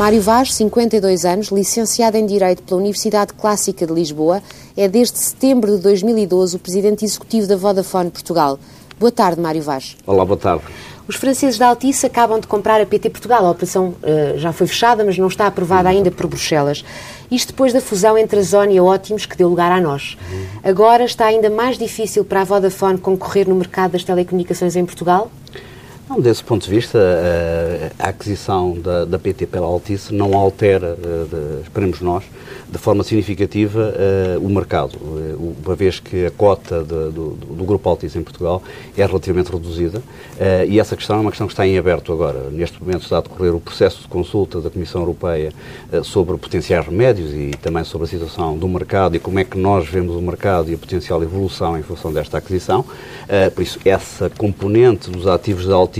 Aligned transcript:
Mário 0.00 0.22
Vaz, 0.22 0.54
52 0.54 1.26
anos, 1.26 1.48
licenciado 1.48 2.16
em 2.16 2.24
Direito 2.24 2.62
pela 2.62 2.80
Universidade 2.80 3.34
Clássica 3.34 3.86
de 3.86 3.92
Lisboa, 3.92 4.42
é 4.74 4.88
desde 4.88 5.18
setembro 5.18 5.76
de 5.76 5.82
2012 5.82 6.56
o 6.56 6.58
presidente 6.58 7.04
executivo 7.04 7.46
da 7.46 7.54
Vodafone 7.54 8.10
Portugal. 8.10 8.58
Boa 8.98 9.12
tarde, 9.12 9.38
Mário 9.38 9.60
Vaz. 9.60 9.98
Olá, 10.06 10.24
boa 10.24 10.38
tarde. 10.38 10.64
Os 11.06 11.16
franceses 11.16 11.58
da 11.58 11.66
Altice 11.66 12.06
acabam 12.06 12.40
de 12.40 12.46
comprar 12.46 12.80
a 12.80 12.86
PT 12.86 13.10
Portugal. 13.10 13.44
A 13.44 13.50
operação 13.50 13.88
uh, 13.88 14.38
já 14.38 14.54
foi 14.54 14.66
fechada, 14.66 15.04
mas 15.04 15.18
não 15.18 15.28
está 15.28 15.46
aprovada 15.46 15.90
ainda 15.90 16.10
por 16.10 16.26
Bruxelas. 16.26 16.82
Isto 17.30 17.48
depois 17.48 17.74
da 17.74 17.80
fusão 17.82 18.16
entre 18.16 18.38
a 18.38 18.42
Zona 18.42 18.72
e 18.72 18.78
a 18.78 18.82
Ótimos, 18.82 19.26
que 19.26 19.36
deu 19.36 19.50
lugar 19.50 19.70
a 19.70 19.82
nós. 19.82 20.16
Agora 20.64 21.04
está 21.04 21.26
ainda 21.26 21.50
mais 21.50 21.76
difícil 21.76 22.24
para 22.24 22.40
a 22.40 22.44
Vodafone 22.44 22.96
concorrer 22.96 23.46
no 23.46 23.54
mercado 23.54 23.90
das 23.90 24.04
telecomunicações 24.04 24.76
em 24.76 24.86
Portugal? 24.86 25.30
Não, 26.10 26.20
desse 26.20 26.42
ponto 26.42 26.64
de 26.64 26.70
vista, 26.72 26.98
a 27.96 28.08
aquisição 28.08 28.76
da, 28.80 29.04
da 29.04 29.16
PT 29.16 29.46
pela 29.46 29.64
Altice 29.64 30.12
não 30.12 30.36
altera, 30.36 30.96
de, 30.96 31.62
esperemos 31.62 32.00
nós, 32.00 32.24
de 32.68 32.78
forma 32.78 33.04
significativa 33.04 33.94
o 34.42 34.48
mercado, 34.48 34.98
uma 35.64 35.76
vez 35.76 36.00
que 36.00 36.26
a 36.26 36.30
cota 36.32 36.82
de, 36.82 37.12
do, 37.12 37.36
do, 37.36 37.64
Grupo 37.64 37.88
Altice 37.88 38.18
em 38.18 38.24
Portugal 38.24 38.60
é 38.98 39.06
relativamente 39.06 39.52
reduzida 39.52 40.02
e 40.66 40.80
essa 40.80 40.96
questão 40.96 41.18
é 41.18 41.20
uma 41.20 41.30
questão 41.30 41.46
que 41.46 41.52
está 41.52 41.64
em 41.64 41.78
aberto 41.78 42.12
agora. 42.12 42.50
Neste 42.50 42.82
momento 42.82 43.02
está 43.02 43.18
a 43.18 43.20
decorrer 43.20 43.54
o 43.54 43.60
processo 43.60 44.02
de 44.02 44.08
consulta 44.08 44.60
da 44.60 44.68
Comissão 44.68 45.02
Europeia 45.02 45.52
sobre 46.02 46.36
potenciais 46.38 46.84
remédios 46.86 47.32
e 47.32 47.52
também 47.62 47.84
sobre 47.84 48.08
a 48.08 48.10
situação 48.10 48.58
do 48.58 48.66
mercado 48.66 49.14
e 49.14 49.20
como 49.20 49.38
é 49.38 49.44
que 49.44 49.56
nós 49.56 49.86
vemos 49.86 50.16
o 50.16 50.20
mercado 50.20 50.72
e 50.72 50.74
a 50.74 50.78
potencial 50.78 51.22
evolução 51.22 51.78
em 51.78 51.82
função 51.82 52.12
desta 52.12 52.38
aquisição. 52.38 52.84
Por 53.54 53.62
isso, 53.62 53.78
essa 53.84 54.28
componente 54.28 55.08
dos 55.08 55.28
ativos 55.28 55.66
da 55.66 55.76
Altice 55.76 55.99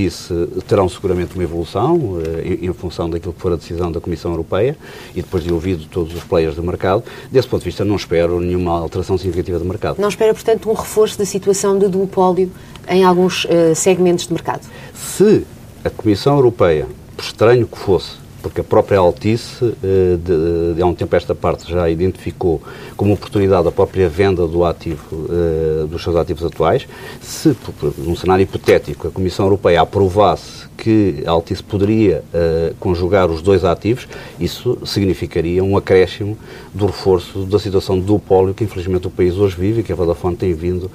terão 0.66 0.88
seguramente 0.88 1.34
uma 1.34 1.42
evolução 1.42 2.18
eh, 2.24 2.58
em, 2.62 2.66
em, 2.66 2.72
função 2.72 3.10
daquilo 3.10 3.32
que 3.32 3.40
for 3.40 3.52
a 3.52 3.56
decisão 3.56 3.90
da 3.90 4.00
Comissão 4.00 4.30
Europeia 4.30 4.76
e 5.14 5.22
depois 5.22 5.42
de 5.42 5.52
ouvido 5.52 5.86
todos 5.86 6.14
os 6.14 6.22
players 6.22 6.54
do 6.54 6.62
mercado. 6.62 7.02
Desse 7.30 7.48
ponto 7.48 7.60
de 7.60 7.66
vista, 7.66 7.84
não 7.84 7.96
espero 7.96 8.40
nenhuma 8.40 8.78
alteração 8.78 9.18
significativa 9.18 9.58
do 9.58 9.64
mercado. 9.64 10.00
Não 10.00 10.08
espera, 10.08 10.32
portanto, 10.32 10.70
um 10.70 10.74
reforço 10.74 11.18
da 11.18 11.24
situação 11.24 11.78
de 11.78 11.88
duopólio 11.88 12.50
em 12.88 13.04
alguns 13.04 13.44
uh, 13.44 13.74
segmentos 13.74 14.26
de 14.26 14.32
mercado? 14.32 14.62
Se 14.94 15.44
a 15.84 15.90
Comissão 15.90 16.36
Europeia, 16.36 16.86
por 17.16 17.24
estranho 17.24 17.66
que 17.66 17.78
fosse, 17.78 18.19
porque 18.42 18.60
a 18.60 18.64
própria 18.64 18.98
Altice, 18.98 19.74
eh, 19.82 20.16
de, 20.16 20.74
de 20.74 20.82
há 20.82 20.86
um 20.86 20.94
tempo 20.94 21.14
esta 21.14 21.34
parte, 21.34 21.70
já 21.70 21.88
identificou 21.88 22.60
como 22.96 23.12
oportunidade 23.14 23.68
a 23.68 23.72
própria 23.72 24.08
venda 24.08 24.46
do 24.46 24.64
ativo, 24.64 25.26
eh, 25.30 25.86
dos 25.86 26.02
seus 26.02 26.16
ativos 26.16 26.44
atuais. 26.44 26.86
Se, 27.20 27.56
num 27.98 28.16
cenário 28.16 28.42
hipotético, 28.42 29.08
a 29.08 29.10
Comissão 29.10 29.46
Europeia 29.46 29.82
aprovasse 29.82 30.68
que 30.76 31.22
a 31.26 31.30
Altice 31.30 31.62
poderia 31.62 32.24
uh, 32.32 32.74
conjugar 32.80 33.30
os 33.30 33.42
dois 33.42 33.66
ativos, 33.66 34.08
isso 34.38 34.78
significaria 34.86 35.62
um 35.62 35.76
acréscimo 35.76 36.38
do 36.72 36.86
reforço 36.86 37.40
da 37.40 37.58
situação 37.58 38.00
de 38.00 38.06
duopólio 38.06 38.54
que 38.54 38.64
infelizmente 38.64 39.06
o 39.06 39.10
país 39.10 39.36
hoje 39.36 39.56
vive 39.58 39.80
e 39.80 39.84
que 39.84 39.92
a 39.92 39.94
Vodafone 39.94 40.36
tem 40.36 40.54
vindo 40.54 40.90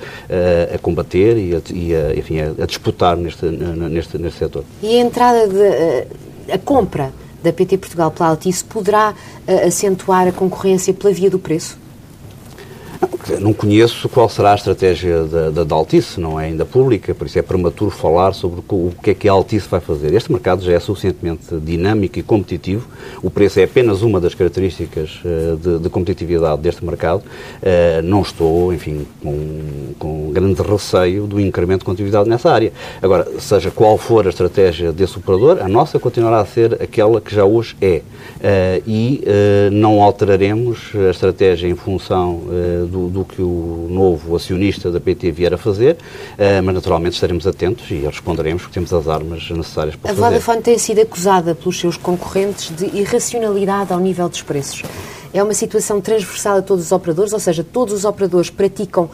a 0.73 0.77
combater 0.79 1.38
e, 1.38 1.55
a, 1.55 1.61
e 1.71 1.95
a, 1.95 2.16
enfim, 2.16 2.39
a, 2.39 2.66
disputar 2.66 3.16
neste, 3.16 3.45
neste, 3.45 4.17
neste 4.17 4.39
setor. 4.39 4.63
E 4.81 4.97
a 4.97 5.01
entrada 5.01 5.47
de... 5.47 6.51
A 6.51 6.57
compra 6.57 7.11
da 7.45 7.53
PT 7.53 7.77
Portugal 7.77 8.11
pela 8.11 8.29
Altice 8.29 8.63
poderá 8.63 9.13
uh, 9.47 9.67
acentuar 9.67 10.27
a 10.27 10.31
concorrência 10.31 10.93
pela 10.93 11.13
via 11.13 11.29
do 11.29 11.39
preço? 11.39 11.84
Não 13.39 13.53
conheço 13.53 14.08
qual 14.09 14.30
será 14.30 14.52
a 14.52 14.56
estratégia 14.56 15.23
da, 15.23 15.64
da, 15.64 15.75
Altice, 15.75 16.20
não 16.20 16.39
é 16.39 16.45
ainda 16.45 16.66
pública, 16.66 17.14
por 17.14 17.28
isso 17.28 17.38
é 17.39 17.42
prematuro 17.42 17.92
falar 17.92 18.34
sobre 18.34 18.62
o, 18.70 18.92
que 19.02 19.12
é 19.12 19.14
que 19.14 19.28
a 19.28 19.31
Altice 19.31 19.67
vai 19.67 19.80
fazer. 19.80 20.14
Este 20.14 20.31
mercado 20.31 20.64
já 20.64 20.73
é 20.73 20.80
suficientemente 20.80 21.56
dinâmico 21.59 22.19
e 22.19 22.24
competitivo, 22.24 22.88
o 23.22 23.29
preço 23.29 23.59
é 23.59 23.63
apenas 23.63 24.02
uma 24.02 24.19
das 24.19 24.34
características 24.34 25.19
uh, 25.25 25.57
de, 25.57 25.79
de, 25.79 25.90
competitividade 25.90 26.62
deste 26.62 26.84
mercado. 26.85 27.19
Uh, 27.22 28.02
não 28.03 28.22
estou, 28.22 28.74
enfim, 28.74 29.06
com, 29.22 29.94
com 30.00 30.31
grande 30.31 30.62
receio 30.62 31.28
do 31.28 31.40
incremento 31.40 31.79
de 31.79 31.85
competitividade 31.85 32.29
nessa 32.29 32.52
área. 32.52 32.72
Agora, 33.02 33.28
seja 33.40 33.72
qual 33.72 33.97
for 33.97 34.25
a 34.25 34.29
estratégia 34.29 34.91
desse 34.91 35.18
operador, 35.18 35.59
a 35.62 35.68
nossa 35.68 36.00
continuará 36.00 36.40
a 36.40 36.46
ser 36.46 36.81
aquela 36.81 37.19
que 37.19 37.34
já 37.34 37.46
hoje 37.46 37.75
é. 37.81 38.02
Uh, 38.35 38.84
e 38.88 39.24
não 39.72 40.02
alteraremos 40.02 40.91
a 40.96 41.09
estratégia 41.09 41.68
em 41.68 41.75
função 41.75 42.41
do, 42.90 42.94
do, 42.97 43.25
que 43.25 43.41
o 43.41 43.88
novo 43.89 44.35
acionista 44.35 44.91
da 44.91 45.00
PT 45.00 45.31
vier 45.31 45.53
a 45.53 45.57
fazer, 45.57 45.94
uh, 45.95 46.63
mas 46.63 46.75
naturalmente 46.75 47.13
estaremos 47.13 47.45
atentos 47.45 47.89
e 47.91 47.95
responderemos 47.95 48.63
porque 48.63 48.73
temos 48.73 48.94
as 48.94 49.07
armas 49.07 49.50
necessárias 49.50 49.95
para 49.95 50.11
a 50.11 50.13
fazer. 50.13 50.25
A 50.25 50.29
Vodafone 50.29 50.61
tem 50.61 50.78
sido 50.78 51.01
acusada 51.01 51.53
pelos 51.53 51.79
seus 51.79 51.97
concorrentes 51.97 52.75
de 52.75 52.85
irracionalidade 52.97 53.94
ao 53.94 54.00
nível 54.00 54.29
dos 54.29 54.41
preços. 54.41 54.84
É 55.34 55.44
uma 55.44 55.53
situação 55.53 56.00
transversal 56.00 56.57
a 56.57 56.61
todos 56.61 56.85
os 56.85 56.91
operadores, 56.91 57.34
ou 57.34 57.39
seja, 57.39 57.63
todos 57.63 57.94
os 57.94 58.05
operadores 58.05 58.50
praticam 58.50 59.09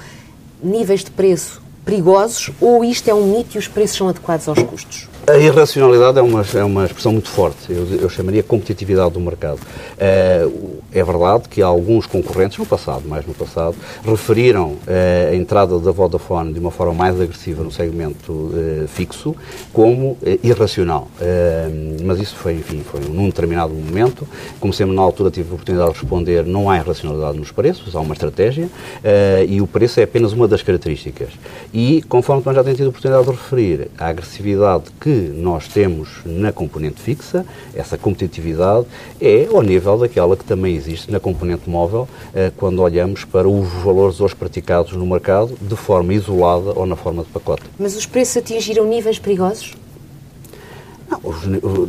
níveis 0.64 1.03
de 1.03 1.12
preço 1.12 1.62
perigosos 1.86 2.52
ou 2.59 2.84
isto 2.84 3.09
é 3.09 3.14
um 3.14 3.38
mito 3.38 3.56
e 3.56 3.58
os 3.58 3.68
preços 3.68 3.97
são 3.97 4.08
adequados 4.09 4.47
aos 4.47 4.62
custos? 4.64 5.08
A 5.28 5.38
irracionalidade 5.38 6.20
é 6.20 6.22
uma, 6.22 6.46
é 6.53 6.64
uma 6.64 6.86
expressão 6.86 7.12
muito 7.12 7.30
forte. 7.30 7.72
Eu, 7.72 7.86
eu 8.02 8.09
chamaria 8.09 8.41
competitividade 8.44 9.14
do 9.14 9.20
mercado. 9.20 9.59
É, 9.97 10.47
é, 10.94 11.03
verdade 11.03 11.47
que 11.50 11.62
alguns 11.62 12.06
concorrentes, 12.06 12.57
no 12.57 12.66
passado, 12.66 13.07
mais 13.07 13.25
no 13.25 13.34
passado, 13.34 13.75
referiram 14.03 14.75
é, 14.88 15.29
a 15.31 15.35
entrada 15.35 15.79
da 15.79 15.91
Vodafone 15.91 16.53
de 16.53 16.59
uma 16.59 16.72
forma 16.72 16.94
mais 16.94 17.19
agressiva 17.19 17.63
no 17.63 17.72
segmento 17.72 18.52
é, 18.84 18.88
fixo 18.88 19.35
como 19.74 20.18
irracional. 20.44 21.07
mas 22.06 22.19
isso 22.19 22.35
foi, 22.35 22.53
enfim, 22.53 22.84
foi 22.84 23.02
num 23.02 23.28
determinado 23.28 23.74
momento. 23.74 24.28
Como 24.59 24.74
sempre, 24.74 24.96
na 24.96 25.02
altura 25.02 25.31
tive 25.31 25.52
a 25.52 25.53
oportunidade 25.53 25.94
de 25.94 26.00
responder, 26.00 26.46
não 26.46 26.69
há 26.69 26.78
irracionalidade 26.78 27.38
nos 27.38 27.52
preços, 27.52 27.96
há 27.96 28.00
uma 28.00 28.13
estratégia 28.13 28.69
e 29.47 29.62
o 29.62 29.68
preço 29.68 30.00
é 30.00 30.03
apenas 30.03 30.34
uma 30.34 30.47
das 30.47 30.62
características. 30.62 31.29
E, 31.73 32.02
conforme 32.03 32.41
já 32.53 32.63
tenho 32.63 32.75
tido 32.75 32.88
a 32.88 32.90
oportunidade 32.90 33.25
de 33.25 33.31
referir, 33.31 33.88
a 33.97 34.08
agressividade 34.08 34.85
que 35.00 35.09
nós 35.09 35.68
temos 35.68 36.09
na 36.25 36.52
componente 36.52 37.00
fixa, 37.02 37.46
essa 37.73 37.97
competitividade, 37.97 38.85
é 39.19 39.47
ao 39.52 39.62
nível 39.62 39.97
daquela 39.97 40.35
que 40.35 40.44
também 40.44 40.75
existe 40.81 41.12
na 41.12 41.19
componente 41.19 41.69
móvel, 41.69 42.08
eh, 42.34 42.52
quando 42.58 42.81
olhamos 42.81 43.24
para 43.24 43.47
os 43.47 43.68
valores 43.84 44.19
hoje 44.19 44.36
praticados 44.36 44.94
no 44.94 45.06
mercado 45.06 45.58
de 45.62 45.75
forma 45.75 46.14
isolada 46.14 46.74
ou 46.75 46.86
na 46.86 46.96
forma 46.96 47.24
de 47.24 47.30
pacote. 47.30 47.64
Mas 47.80 47.96
os 47.96 48.06
preços 48.06 48.38
atingiram 48.38 48.86
níveis 48.86 49.20
perigosos? 49.20 49.75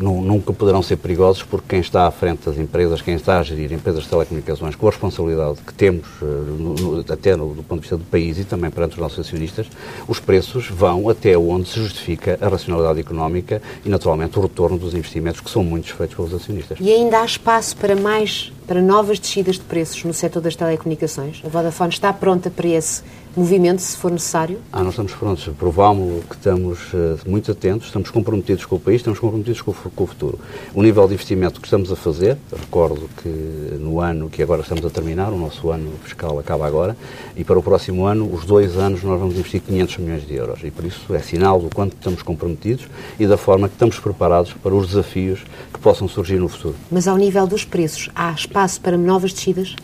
Não, 0.01 0.21
nunca 0.21 0.53
poderão 0.53 0.83
ser 0.83 0.97
perigosos 0.97 1.45
porque 1.45 1.67
quem 1.69 1.81
está 1.81 2.07
à 2.07 2.11
frente 2.11 2.45
das 2.45 2.59
empresas, 2.59 3.01
quem 3.01 3.15
está 3.15 3.39
a 3.39 3.43
gerir 3.43 3.73
empresas 3.73 4.03
de 4.03 4.09
telecomunicações 4.09 4.75
com 4.75 4.89
a 4.89 4.91
responsabilidade 4.91 5.59
que 5.65 5.73
temos, 5.73 6.07
eh, 6.21 7.13
até 7.13 7.37
no, 7.37 7.55
do 7.55 7.63
ponto 7.63 7.79
de 7.79 7.83
vista 7.83 7.97
do 7.97 8.05
país 8.05 8.39
e 8.39 8.45
também 8.45 8.71
perante 8.71 8.95
os 8.95 8.99
nossos 8.99 9.21
acionistas, 9.21 9.69
os 10.09 10.19
preços 10.19 10.69
vão 10.69 11.09
até 11.09 11.39
onde 11.39 11.69
se 11.69 11.79
justifica 11.79 12.37
a 12.41 12.49
racionalidade 12.49 12.99
económica 12.99 13.63
e, 13.85 13.89
naturalmente, 13.89 14.39
o 14.39 14.43
retorno 14.43 14.77
dos 14.77 14.93
investimentos 14.93 15.41
que 15.41 15.51
são 15.51 15.63
muitos 15.63 15.91
feitos 15.91 16.17
pelos 16.17 16.35
acionistas. 16.35 16.79
E 16.81 16.93
ainda 16.93 17.21
há 17.21 17.25
espaço 17.25 17.77
para 17.77 17.95
mais, 17.95 18.53
para 18.67 18.81
novas 18.81 19.19
descidas 19.19 19.57
de 19.57 19.63
preços 19.63 20.05
no 20.05 20.15
setor 20.15 20.41
das 20.41 20.57
telecomunicações? 20.57 21.43
A 21.45 21.49
Vodafone 21.49 21.91
está 21.91 22.13
pronta 22.13 22.51
para 22.51 22.69
esse 22.69 23.03
movimento, 23.37 23.81
se 23.81 23.97
for 23.97 24.11
necessário? 24.11 24.59
Ah, 24.73 24.83
nós 24.83 24.93
estamos 24.93 25.13
prontos. 25.15 25.49
Provámos 25.59 26.25
que 26.25 26.35
estamos 26.35 26.79
uh, 26.93 27.19
muito 27.27 27.51
atentos, 27.51 27.87
estamos 27.87 28.11
comprometidos 28.11 28.67
com 28.67 28.77
o 28.77 28.81
país, 28.81 28.97
estamos 28.97 29.19
comprometidos 29.19 29.63
com 29.63 29.71
o, 29.71 29.75
com 29.75 30.05
o, 30.05 30.07
futuro. 30.07 30.39
O 30.75 30.83
nível 30.83 31.07
de 31.09 31.15
investimento 31.15 31.61
que 31.61 31.67
estamos 31.67 31.91
a 31.91 31.97
fazer, 31.97 32.37
recordo 32.53 33.09
que 33.23 33.29
no 33.29 34.01
ano 34.01 34.29
que 34.29 34.43
agora 34.43 34.63
estamos 34.63 34.85
a 34.85 34.91
terminar, 34.91 35.33
o 35.33 35.39
nosso 35.39 35.71
ano 35.71 35.93
fiscal 36.05 36.39
acaba 36.39 36.67
agora, 36.67 36.97
e 37.35 37.45
para 37.45 37.59
o 37.59 37.63
próximo 37.63 38.05
ano, 38.05 38.31
os 38.33 38.45
dois 38.45 38.77
anos, 38.77 39.03
nós 39.03 39.19
vamos 39.19 39.35
investir 39.35 39.61
500 39.63 39.97
milhões 39.99 40.27
de 40.27 40.35
euros. 40.35 40.61
E 40.63 40.71
por 40.71 40.85
isso 40.85 41.15
é 41.15 41.21
sinal 41.21 41.59
do 41.59 41.75
quanto 41.75 41.95
estamos 41.95 42.23
comprometidos 42.23 42.87
e 43.19 43.27
da 43.27 43.37
forma 43.37 43.69
que 43.69 43.75
estamos 43.75 43.99
preparados 43.99 44.53
para 44.53 44.75
os 44.75 44.89
desafios 44.89 45.43
que 45.73 45.81
possam 45.81 46.07
surgir 46.07 46.39
no 46.39 46.49
futuro. 46.49 46.75
Mas 46.91 47.09
ao 47.09 47.17
nível 47.17 47.47
dos 47.47 47.65
preços, 47.65 48.11
há 48.15 48.31
espaço 48.53 48.81
para 48.83 48.99
novas 48.99 49.33
descidas? 49.33 49.75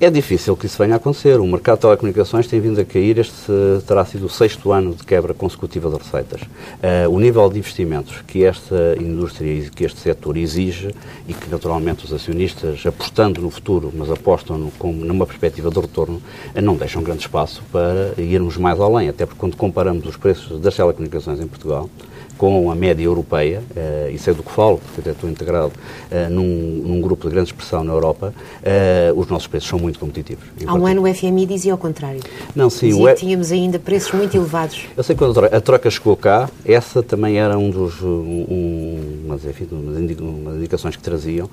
É 0.00 0.10
difícil 0.10 0.56
que 0.56 0.64
isso 0.64 0.78
venha 0.78 0.94
a 0.94 0.96
acontecer. 0.96 1.38
O 1.38 1.46
mercado 1.46 1.76
de 1.76 1.82
telecomunicações 1.82 2.46
tem 2.46 2.58
vindo 2.60 2.80
a 2.80 2.84
cair. 2.84 3.18
Este 3.18 3.52
terá 3.86 4.02
sido 4.04 4.24
o 4.24 4.28
sexto 4.28 4.72
ano 4.72 4.94
de 4.94 5.04
quebra 5.04 5.34
consecutiva 5.34 5.90
de 5.90 5.98
receitas. 5.98 6.40
Uh, 6.42 7.10
o 7.10 7.20
nível 7.20 7.48
de 7.50 7.58
investimentos 7.58 8.22
que 8.26 8.42
esta 8.42 8.96
indústria 8.98 9.68
que 9.68 9.84
este 9.84 10.00
setor 10.00 10.38
exige 10.38 10.94
e 11.28 11.34
que, 11.34 11.50
naturalmente, 11.50 12.06
os 12.06 12.12
acionistas, 12.12 12.86
apostando 12.86 13.42
no 13.42 13.50
futuro, 13.50 13.92
mas 13.94 14.10
apostam 14.10 14.56
no, 14.56 14.70
com, 14.72 14.92
numa 14.92 15.26
perspectiva 15.26 15.70
de 15.70 15.78
retorno, 15.78 16.22
uh, 16.56 16.60
não 16.62 16.74
deixam 16.74 17.02
grande 17.02 17.20
espaço 17.20 17.62
para 17.70 18.14
irmos 18.16 18.56
mais 18.56 18.80
além. 18.80 19.10
Até 19.10 19.26
porque, 19.26 19.38
quando 19.38 19.56
comparamos 19.56 20.06
os 20.06 20.16
preços 20.16 20.58
das 20.58 20.74
telecomunicações 20.74 21.38
em 21.38 21.46
Portugal, 21.46 21.90
com 22.36 22.70
a 22.70 22.74
média 22.74 23.04
europeia, 23.04 23.62
uh, 23.76 24.10
e 24.10 24.18
sei 24.18 24.34
do 24.34 24.42
que 24.42 24.50
falo, 24.50 24.78
porque 24.78 25.00
até 25.00 25.10
estou 25.10 25.30
integrado 25.30 25.72
uh, 26.10 26.30
num, 26.30 26.82
num, 26.84 27.00
grupo 27.00 27.28
de 27.28 27.34
grande 27.34 27.50
expressão 27.50 27.84
na 27.84 27.92
Europa, 27.92 28.34
uh, 28.34 29.18
os 29.18 29.28
nossos 29.28 29.46
preços 29.46 29.68
são 29.68 29.78
muito 29.78 29.98
competitivos. 29.98 30.44
Há 30.66 30.74
um 30.74 30.86
ano 30.86 31.02
o 31.08 31.14
FMI 31.14 31.46
dizia 31.46 31.72
ao 31.72 31.78
contrário. 31.78 32.20
Não, 32.54 32.68
sim. 32.68 32.88
Dizia 32.88 33.04
o... 33.04 33.08
que 33.08 33.14
tínhamos 33.14 33.52
ainda 33.52 33.78
preços 33.78 34.12
muito 34.12 34.36
elevados. 34.36 34.86
Eu 34.96 35.02
sei 35.02 35.14
que 35.14 35.18
quando 35.18 35.38
a 35.44 35.60
troca 35.60 35.90
chegou 35.90 36.16
cá, 36.16 36.48
essa 36.64 37.02
também 37.02 37.38
era 37.38 37.56
um 37.56 37.70
dos, 37.70 38.02
um, 38.02 39.24
mas, 39.26 39.44
enfim, 39.44 39.68
umas 39.70 40.56
indicações 40.56 40.96
que 40.96 41.02
traziam 41.02 41.48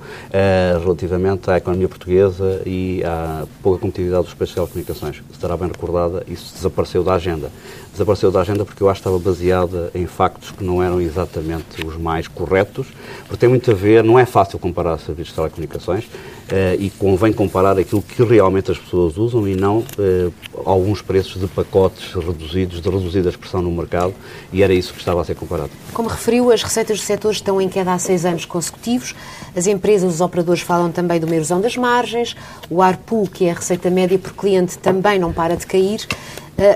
relativamente 0.82 1.50
à 1.50 1.58
economia 1.58 1.88
portuguesa 1.88 2.62
e 2.66 3.04
à 3.04 3.46
pouca 3.62 3.80
competitividade 3.80 4.26
dos 4.26 4.34
preços 4.34 4.56
de 4.56 4.56
telecomunicações. 4.56 5.22
Estará 5.32 5.58
bem 5.58 5.68
recordada, 5.68 6.24
isso 6.28 6.54
desapareceu 6.56 7.04
da 7.04 7.14
agenda 7.14 7.52
desapareceu 7.92 8.32
da 8.32 8.42
agenda 8.42 8.66
porque 8.66 8.82
eu 8.82 8.90
acho 8.90 9.02
que 9.02 9.08
estava 9.08 9.20
baseada 9.20 9.92
em 9.94 10.06
factos 10.06 10.52
que 10.52 10.64
não 10.64 10.71
eram 10.80 11.02
exatamente 11.02 11.84
os 11.84 11.98
mais 11.98 12.28
corretos, 12.28 12.86
porque 13.24 13.38
tem 13.38 13.50
muito 13.50 13.72
a 13.72 13.74
ver, 13.74 14.04
não 14.04 14.20
é 14.20 14.26
fácil 14.26 14.60
comparar 14.60 15.00
serviços 15.00 15.30
de 15.30 15.36
telecomunicações 15.36 16.08
eh, 16.52 16.78
e 16.80 16.92
convém 16.92 17.34
comparar 17.34 17.80
aquilo 17.80 18.04
que 18.04 18.22
realmente 18.24 18.70
as 18.70 18.78
pessoas 18.78 19.18
usam 19.18 19.48
e 19.48 19.56
não 19.56 19.84
eh, 19.98 20.30
alguns 20.64 21.02
preços 21.02 21.42
de 21.42 21.48
pacotes 21.48 22.14
reduzidos, 22.14 22.80
de 22.80 22.88
reduzida 22.90 23.30
expressão 23.30 23.60
no 23.64 23.72
mercado, 23.72 24.14
e 24.54 24.62
era 24.62 24.72
isso 24.72 24.94
que 24.94 25.00
estava 25.00 25.22
a 25.22 25.26
ser 25.26 25.34
comparado. 25.34 25.72
Como 25.94 26.08
referiu, 26.08 26.52
as 26.52 26.62
receitas 26.62 27.00
do 27.00 27.04
setor 27.04 27.32
estão 27.32 27.60
em 27.60 27.68
queda 27.68 27.94
há 27.94 27.98
seis 27.98 28.24
anos 28.24 28.46
consecutivos, 28.46 29.16
as 29.56 29.66
empresas, 29.66 30.14
os 30.14 30.22
operadores 30.22 30.62
falam 30.62 30.92
também 30.92 31.20
do 31.20 31.34
erosão 31.34 31.60
das 31.60 31.76
margens, 31.76 32.36
o 32.70 32.84
ARPU, 32.84 33.28
que 33.28 33.46
é 33.46 33.52
a 33.52 33.56
receita 33.56 33.90
média 33.90 34.20
por 34.20 34.34
cliente, 34.34 34.78
também 34.78 35.18
não 35.18 35.34
para 35.34 35.56
de 35.56 35.66
cair, 35.66 36.06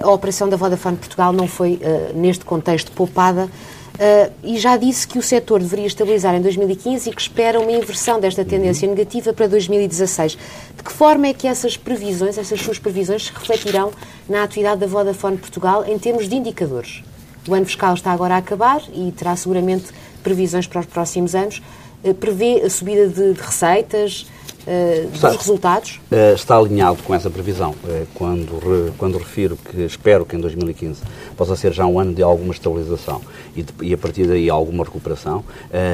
a 0.01 0.09
operação 0.09 0.50
da 0.50 0.57
Vodafone 0.57 0.97
Portugal 0.97 1.31
não 1.31 1.47
foi, 1.47 1.80
eh, 1.81 2.12
neste 2.15 2.44
contexto, 2.44 2.92
poupada. 2.92 3.50
Uh, 3.95 4.31
e 4.44 4.57
já 4.57 4.75
disse 4.75 5.07
que 5.07 5.18
o 5.18 5.21
setor 5.21 5.62
deveria 5.62 5.88
estabilizar 5.88 6.36
em 6.36 6.42
2015 6.42 7.09
e 7.09 7.13
que 7.13 7.21
espera 7.21 7.59
uma 7.59 7.71
inversão 7.71 8.19
desta 8.19 8.44
tendência 8.44 8.88
negativa 8.88 9.31
para 9.31 9.47
2016. 9.47 10.38
De 10.75 10.83
que 10.83 10.92
forma 10.92 11.27
é 11.27 11.33
que 11.33 11.47
essas 11.47 11.77
previsões, 11.77 12.38
essas 12.38 12.59
suas 12.59 12.77
previsões, 12.77 13.27
se 13.27 13.31
refletirão 13.31 13.92
na 14.27 14.44
atividade 14.44 14.81
da 14.81 14.88
Vodafone 14.88 15.38
Portugal 15.38 15.86
em 15.88 15.97
termos 15.97 16.27
de 16.27 16.36
indicadores? 16.36 17.03
O 17.47 17.53
ano 17.53 17.65
fiscal 17.65 17.94
está 17.94 18.12
agora 18.12 18.36
a 18.36 18.38
acabar 18.38 18.81
e 18.94 19.13
terá 19.13 19.33
seguramente 19.36 19.86
previsões 20.21 20.68
para 20.68 20.81
os 20.81 20.86
próximos 20.88 21.33
anos. 21.33 21.62
Uh, 22.03 22.13
prevê 22.13 22.63
a 22.65 22.69
subida 22.69 23.07
de, 23.07 23.33
de 23.33 23.42
receitas, 23.42 24.25
uh, 24.66 25.08
dos 25.10 25.22
resultados? 25.38 26.00
Uh, 26.12 26.36
está 26.36 26.58
alinhado 26.58 27.02
com 27.04 27.14
essa 27.14 27.30
previsão. 27.30 27.72
Uh, 27.84 28.08
quando, 28.14 28.60
re, 28.60 28.92
quando 28.98 29.18
refiro 29.18 29.58
que 29.58 29.82
espero 29.82 30.26
que 30.26 30.36
em 30.36 30.40
2015 30.40 31.02
possa 31.38 31.56
ser 31.56 31.74
já 31.74 31.86
um 31.86 32.00
ano 32.00 32.14
de 32.14 32.22
alguma 32.22 32.54
estabilização 32.54 33.22
e, 33.56 33.64
de, 33.64 33.74
e 33.82 33.94
a 33.94 33.98
partir 33.98 34.28
daí 34.28 34.50
alguma 34.50 34.84
recuperação, 34.84 35.44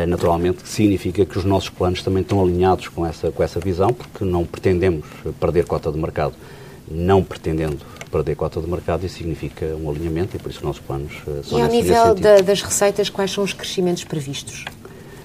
naturalmente 0.08 0.68
significa 0.68 1.26
que 1.26 1.38
os 1.38 1.44
nossos 1.44 1.70
planos 1.70 2.02
também 2.04 2.22
estão 2.22 2.42
alinhados 2.42 2.88
com 2.88 3.06
essa, 3.06 3.32
com 3.32 3.44
essa 3.44 3.60
visão, 3.60 3.92
porque 3.94 4.24
não 4.24 4.46
pretendemos 4.46 5.06
perder 5.40 5.66
cota 5.66 5.92
de 5.92 5.98
mercado. 5.98 6.34
Não 6.90 7.24
pretendendo 7.24 7.80
perder 8.12 8.36
cota 8.36 8.60
de 8.60 8.70
mercado, 8.70 9.06
isso 9.06 9.18
significa 9.18 9.66
um 9.82 9.90
alinhamento 9.90 10.36
e 10.36 10.40
por 10.40 10.50
isso 10.50 10.60
os 10.60 10.66
nossos 10.66 10.82
planos 10.82 11.14
são 11.48 11.60
E 11.60 11.62
ao 11.62 11.68
nível 11.70 12.14
da, 12.16 12.42
das 12.42 12.62
receitas, 12.62 13.10
quais 13.10 13.32
são 13.32 13.44
os 13.44 13.54
crescimentos 13.54 14.04
previstos? 14.04 14.66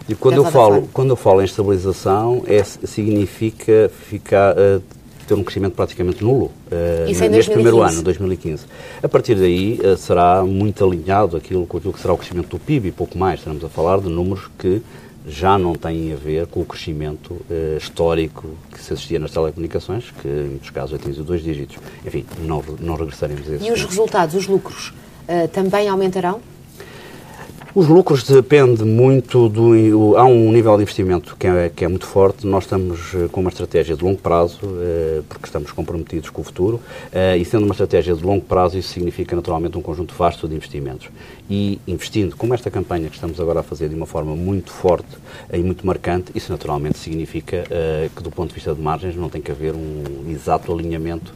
E 0.09 0.15
quando 0.15 0.37
eu, 0.37 0.45
falo, 0.45 0.89
quando 0.93 1.11
eu 1.11 1.17
falo 1.17 1.43
em 1.43 1.45
estabilização, 1.45 2.45
é, 2.47 2.63
significa 2.63 3.91
ficar, 4.09 4.55
uh, 4.55 4.81
ter 5.27 5.35
um 5.35 5.43
crescimento 5.43 5.75
praticamente 5.75 6.23
nulo 6.23 6.47
uh, 6.47 7.07
neste 7.07 7.29
2015. 7.29 7.51
primeiro 7.51 7.83
ano, 7.83 8.03
2015. 8.03 8.65
A 9.03 9.09
partir 9.09 9.35
daí 9.35 9.81
uh, 9.81 9.97
será 9.97 10.45
muito 10.45 10.85
alinhado 10.85 11.37
aquilo, 11.37 11.67
com 11.67 11.79
aquilo 11.79 11.93
que 11.93 12.01
será 12.01 12.15
o 12.15 12.17
crescimento 12.17 12.51
do 12.51 12.59
PIB 12.59 12.89
e 12.89 12.93
pouco 12.93 13.19
mais. 13.19 13.41
Estamos 13.41 13.65
a 13.65 13.69
falar 13.69 13.99
de 13.99 14.09
números 14.09 14.49
que 14.57 14.81
já 15.27 15.59
não 15.59 15.75
têm 15.75 16.13
a 16.13 16.17
ver 16.17 16.47
com 16.47 16.61
o 16.61 16.65
crescimento 16.65 17.33
uh, 17.33 17.77
histórico 17.77 18.49
que 18.73 18.81
se 18.81 18.93
assistia 18.93 19.19
nas 19.19 19.33
telecomunicações, 19.33 20.13
que 20.23 20.29
em 20.29 20.51
muitos 20.51 20.71
casos 20.71 20.95
atingiu 20.95 21.25
dois 21.25 21.43
dígitos. 21.43 21.79
Enfim, 22.07 22.25
não, 22.43 22.63
não 22.79 22.95
regressaremos 22.95 23.51
a 23.51 23.57
esse 23.57 23.67
E 23.67 23.73
os 23.73 23.85
resultados, 23.85 24.37
os 24.37 24.47
lucros, 24.47 24.95
também 25.53 25.89
aumentarão? 25.89 26.41
Os 27.77 27.89
lucros 27.89 28.23
dependem 28.23 28.87
muito 28.87 29.51
do. 29.51 30.17
Há 30.17 30.25
um 30.25 30.51
nível 30.51 30.75
de 30.79 30.83
investimento 30.85 31.37
que 31.39 31.47
é, 31.47 31.69
que 31.69 31.85
é 31.85 31.89
muito 31.89 32.07
forte. 32.07 32.47
Nós 32.47 32.65
estamos 32.65 33.13
eh, 33.15 33.29
com 33.31 33.43
uma 33.43 33.51
estratégia 33.51 33.95
de 33.95 34.03
longo 34.03 34.19
prazo, 34.19 34.61
eh, 34.81 35.21
porque 35.29 35.45
estamos 35.45 35.73
comprometidos 35.73 36.31
com 36.31 36.41
o 36.41 36.45
futuro, 36.45 36.81
eh, 37.13 37.37
e 37.37 37.45
sendo 37.45 37.65
uma 37.65 37.75
estratégia 37.75 38.15
de 38.15 38.25
longo 38.25 38.47
prazo, 38.47 38.79
isso 38.79 38.89
significa 38.89 39.37
naturalmente 39.37 39.77
um 39.77 39.83
conjunto 39.83 40.15
vasto 40.15 40.49
de 40.49 40.55
investimentos. 40.55 41.11
E 41.51 41.79
investindo, 41.87 42.35
como 42.35 42.55
esta 42.55 42.71
campanha 42.71 43.11
que 43.11 43.17
estamos 43.17 43.39
agora 43.39 43.61
a 43.61 43.63
fazer 43.63 43.91
de 43.91 43.95
uma 43.95 44.07
forma 44.07 44.35
muito 44.35 44.73
forte 44.73 45.15
e 45.53 45.59
muito 45.59 45.87
marcante, 45.87 46.33
isso 46.35 46.51
naturalmente 46.51 46.97
significa 46.97 47.65
que, 48.17 48.23
do 48.23 48.33
ponto 48.33 48.49
de 48.49 48.55
vista 48.55 48.75
de 48.75 48.81
margens, 48.81 49.15
não 49.15 49.29
tem 49.29 49.41
que 49.41 49.53
haver 49.53 49.73
um 49.75 50.29
exato 50.29 50.73
alinhamento 50.73 51.33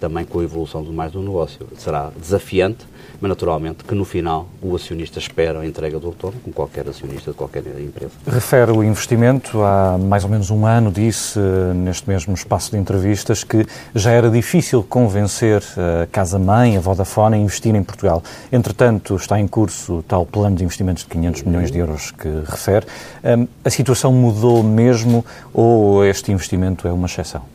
também 0.00 0.24
com 0.24 0.40
a 0.40 0.44
evolução 0.44 0.82
do 0.82 0.92
mais 0.92 1.12
do 1.12 1.20
negócio. 1.20 1.66
Será 1.76 2.10
desafiante, 2.18 2.86
mas 3.20 3.28
naturalmente 3.28 3.84
que 3.84 3.94
no 3.94 4.06
final 4.06 4.48
o 4.62 4.74
acionista 4.74 5.18
espera 5.18 5.63
entrega 5.66 5.98
do 5.98 6.10
retorno, 6.10 6.40
como 6.40 6.54
qualquer 6.54 6.88
acionista 6.88 7.30
de 7.30 7.36
qualquer 7.36 7.62
empresa. 7.80 8.12
Refere 8.26 8.72
o 8.72 8.82
investimento, 8.82 9.62
há 9.62 9.98
mais 9.98 10.24
ou 10.24 10.30
menos 10.30 10.50
um 10.50 10.66
ano 10.66 10.90
disse, 10.90 11.38
neste 11.74 12.08
mesmo 12.08 12.34
espaço 12.34 12.70
de 12.70 12.76
entrevistas, 12.76 13.44
que 13.44 13.66
já 13.94 14.10
era 14.10 14.30
difícil 14.30 14.82
convencer 14.82 15.62
a 16.02 16.06
Casa-Mãe, 16.06 16.76
a 16.76 16.80
Vodafone, 16.80 17.36
a 17.36 17.38
investir 17.38 17.74
em 17.74 17.82
Portugal. 17.82 18.22
Entretanto, 18.52 19.16
está 19.16 19.38
em 19.38 19.46
curso 19.46 19.98
o 19.98 20.02
tal 20.02 20.26
plano 20.26 20.56
de 20.56 20.64
investimentos 20.64 21.02
de 21.04 21.08
500 21.10 21.42
milhões 21.42 21.70
de 21.70 21.78
euros 21.78 22.10
que 22.10 22.28
refere. 22.46 22.86
Hum, 23.24 23.46
a 23.64 23.70
situação 23.70 24.12
mudou 24.12 24.62
mesmo 24.62 25.24
ou 25.52 26.04
este 26.04 26.32
investimento 26.32 26.86
é 26.88 26.92
uma 26.92 27.06
exceção? 27.06 27.53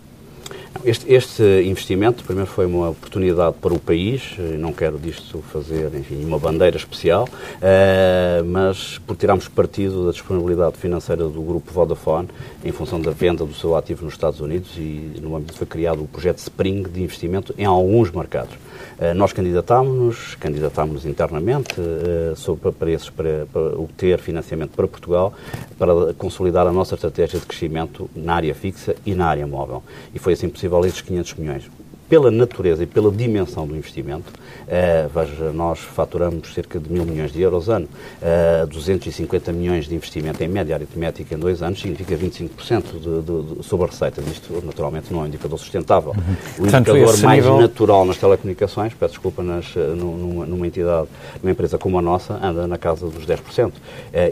Este, 0.86 1.12
este, 1.12 1.44
investimento, 1.66 2.24
primeiro, 2.24 2.50
foi 2.50 2.66
uma 2.66 2.90
oportunidade 2.90 3.56
para 3.60 3.74
o 3.74 3.80
país, 3.80 4.36
não 4.58 4.72
quero 4.72 4.98
disto 4.98 5.44
fazer, 5.52 5.94
enfim, 5.94 6.24
uma 6.24 6.40
bandeira 6.40 6.78
especial, 6.78 7.28
uh, 7.28 8.46
mas 8.46 8.98
por 9.00 9.18
tirarmos 9.18 9.48
partido 9.50 10.06
da 10.06 10.12
disponibilidade 10.12 10.78
financeira 10.78 11.28
do 11.28 11.42
grupo 11.42 11.72
Vodafone 11.74 12.30
em 12.64 12.72
função 12.72 13.02
da 13.02 13.12
venda 13.12 13.44
do 13.44 13.54
seu 13.54 13.76
ativo 13.76 14.06
nos 14.06 14.14
Estados 14.14 14.40
Unidos 14.40 14.70
e 14.78 15.20
no 15.22 15.36
âmbito 15.36 15.54
foi 15.54 15.68
criado 15.68 16.02
o 16.02 16.08
projeto 16.08 16.38
Spring 16.38 16.84
de 16.84 17.04
investimento 17.04 17.54
em 17.58 17.66
alguns 17.66 18.10
mercados. 18.12 18.56
Uh, 19.00 19.14
nós 19.16 19.32
candidatámos-nos, 19.32 20.36
candidatámos-nos 20.36 21.06
internamente 21.06 21.80
uh, 21.80 22.36
sobre, 22.36 22.70
para, 22.74 22.92
esses, 22.92 23.10
para, 23.10 23.46
para 23.46 23.80
obter 23.80 24.20
financiamento 24.20 24.72
para 24.72 24.86
Portugal, 24.90 25.34
para 25.78 26.14
consolidar 26.16 26.68
a 26.68 26.72
nossa 26.72 26.96
estratégia 26.96 27.40
de 27.40 27.46
crescimento 27.46 28.10
na 28.14 28.36
área 28.36 28.54
fixa 28.54 28.94
e 29.06 29.16
na 29.16 29.28
área 29.28 29.48
móvel. 29.48 29.82
E 30.14 30.20
foi 30.20 30.34
assim 30.34 30.50
possível 30.50 30.86
esses 30.86 31.02
500 31.02 31.34
milhões 31.36 31.70
pela 32.10 32.32
natureza 32.32 32.84
e 32.84 32.88
pela 32.88 33.12
dimensão 33.12 33.68
do 33.68 33.76
investimento, 33.76 34.32
uh, 34.32 35.10
veja, 35.14 35.52
nós 35.54 35.80
faturamos 35.80 36.54
cerca 36.54 36.80
de 36.80 36.92
mil 36.92 37.06
milhões 37.06 37.32
de 37.32 37.42
euros 37.42 37.70
ano, 37.70 37.86
uh, 37.86 38.64
eh, 38.64 38.66
250 38.66 39.52
milhões 39.52 39.86
de 39.86 39.96
investimento 39.96 40.44
em 40.44 40.48
média 40.48 40.76
aritmética 40.76 41.36
em 41.36 41.38
dois 41.38 41.62
anos 41.62 41.80
significa 41.80 42.16
25% 42.18 42.84
de, 42.94 43.22
de, 43.22 43.56
de, 43.56 43.64
sobre 43.64 43.86
a 43.86 43.90
receita. 43.90 44.22
Isto, 44.22 44.62
naturalmente, 44.66 45.12
não 45.12 45.22
é 45.22 45.24
um 45.24 45.28
indicador 45.28 45.58
sustentável. 45.60 46.12
Uhum. 46.12 46.34
O 46.58 46.62
Portanto, 46.62 46.90
indicador 46.90 47.22
mais 47.22 47.44
nível... 47.44 47.62
natural 47.62 48.06
nas 48.06 48.18
telecomunicações, 48.18 48.94
peço 48.94 49.14
desculpa, 49.14 49.44
nas, 49.44 49.66
eh, 49.76 49.80
numa, 49.80 50.46
numa, 50.46 50.68
entidade, 50.68 51.08
numa 51.42 51.52
empresa 51.52 51.78
como 51.78 52.00
a 52.00 52.02
nossa, 52.02 52.34
anda 52.42 52.68
na 52.68 52.78
casa 52.78 53.08
dos 53.08 53.26
10%. 53.26 53.68
Uh, 53.68 53.74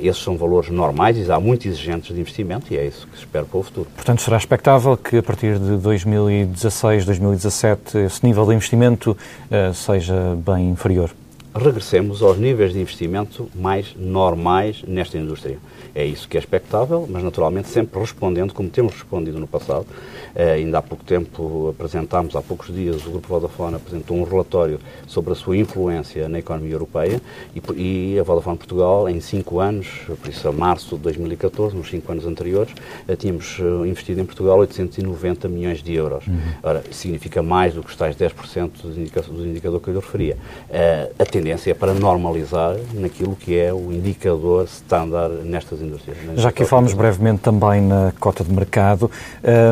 esses 0.02 0.22
são 0.22 0.38
valores 0.38 0.70
normais 0.70 1.18
e 1.18 1.32
há 1.32 1.40
muito 1.40 1.68
exigentes 1.68 2.14
de 2.14 2.20
investimento 2.20 2.74
e 2.74 2.78
é 2.78 2.86
isso 2.86 3.08
que 3.08 3.18
se 3.18 3.24
espera 3.24 3.46
para 3.46 3.60
o 3.60 3.64
futuro. 3.64 3.88
Portanto, 3.96 4.22
será 4.22 4.38
expectável 4.38 4.96
que 4.98 5.18
a 5.18 5.24
partir 5.24 5.60
de 5.60 5.78
2016, 5.78 7.06
2017, 7.06 7.67
2017 7.76 7.98
esse 7.98 8.26
nível 8.26 8.46
de 8.46 8.54
investimento 8.54 9.12
uh, 9.12 9.74
seja 9.74 10.38
bem 10.38 10.70
inferior? 10.70 11.12
Regressemos 11.54 12.22
aos 12.22 12.38
níveis 12.38 12.72
de 12.72 12.80
investimento 12.80 13.50
mais 13.56 13.96
normais 13.98 14.84
nesta 14.88 15.18
indústria. 15.18 15.58
É 15.96 16.06
isso 16.06 16.28
que 16.28 16.38
é 16.38 16.40
expectável, 16.40 17.08
mas 17.10 17.24
naturalmente 17.24 17.68
sempre 17.68 18.00
respondendo 18.00 18.54
como 18.54 18.70
temos 18.70 18.94
respondido 18.94 19.40
no 19.40 19.48
passado. 19.48 19.88
Uh, 20.38 20.54
ainda 20.54 20.78
há 20.78 20.82
pouco 20.84 21.04
tempo 21.04 21.74
apresentámos, 21.76 22.36
há 22.36 22.44
poucos 22.44 22.72
dias, 22.72 23.04
o 23.08 23.10
Grupo 23.10 23.28
Vodafone 23.28 23.76
apresentou 23.76 24.18
um 24.18 24.24
relatório 24.24 24.80
sobre 25.08 25.34
a 25.34 25.36
sua 25.36 25.58
influência 25.58 26.30
na 26.30 26.38
economia 26.38 26.74
europeia 26.74 27.20
e, 27.56 28.14
e 28.14 28.20
a 28.20 28.24
Vodafone 28.24 28.56
Portugal, 28.56 29.10
em 29.10 29.20
cinco 29.20 29.60
anos, 29.60 29.88
por 30.06 30.30
isso 30.30 30.48
a 30.48 30.52
março 30.52 30.96
de 30.96 31.02
2014, 31.02 31.76
nos 31.76 31.90
cinco 31.90 32.12
anos 32.12 32.28
anteriores, 32.28 32.72
uh, 33.10 33.16
tínhamos 33.16 33.58
uh, 33.58 33.84
investido 33.84 34.22
em 34.22 34.26
Portugal 34.26 34.60
890 34.60 35.48
milhões 35.48 35.82
de 35.82 35.96
euros. 35.96 36.28
Uhum. 36.28 36.40
Ora, 36.62 36.84
significa 36.92 37.42
mais 37.42 37.74
do 37.74 37.82
que 37.82 37.90
os 37.90 37.96
tais 37.96 38.16
10% 38.16 38.70
do 38.84 39.02
indicador, 39.02 39.34
do 39.34 39.44
indicador 39.44 39.80
que 39.80 39.88
eu 39.88 39.96
lhe 39.96 40.00
referia. 40.00 40.38
a 41.18 41.26
tendência 41.26 41.72
é 41.72 41.74
para 41.74 41.96
normalizar 41.96 42.76
naquilo 42.94 43.36
que 43.36 43.58
é 43.58 43.74
o 43.74 43.92
indicador 43.92 44.66
standard 44.66 45.44
nestas 45.44 45.82
indústrias. 45.82 46.18
Já 46.36 46.52
que 46.52 46.64
falamos 46.64 46.94
brevemente 46.94 47.42
também 47.42 47.82
na 47.82 48.14
cota 48.20 48.44
de 48.44 48.52
mercado, 48.52 49.10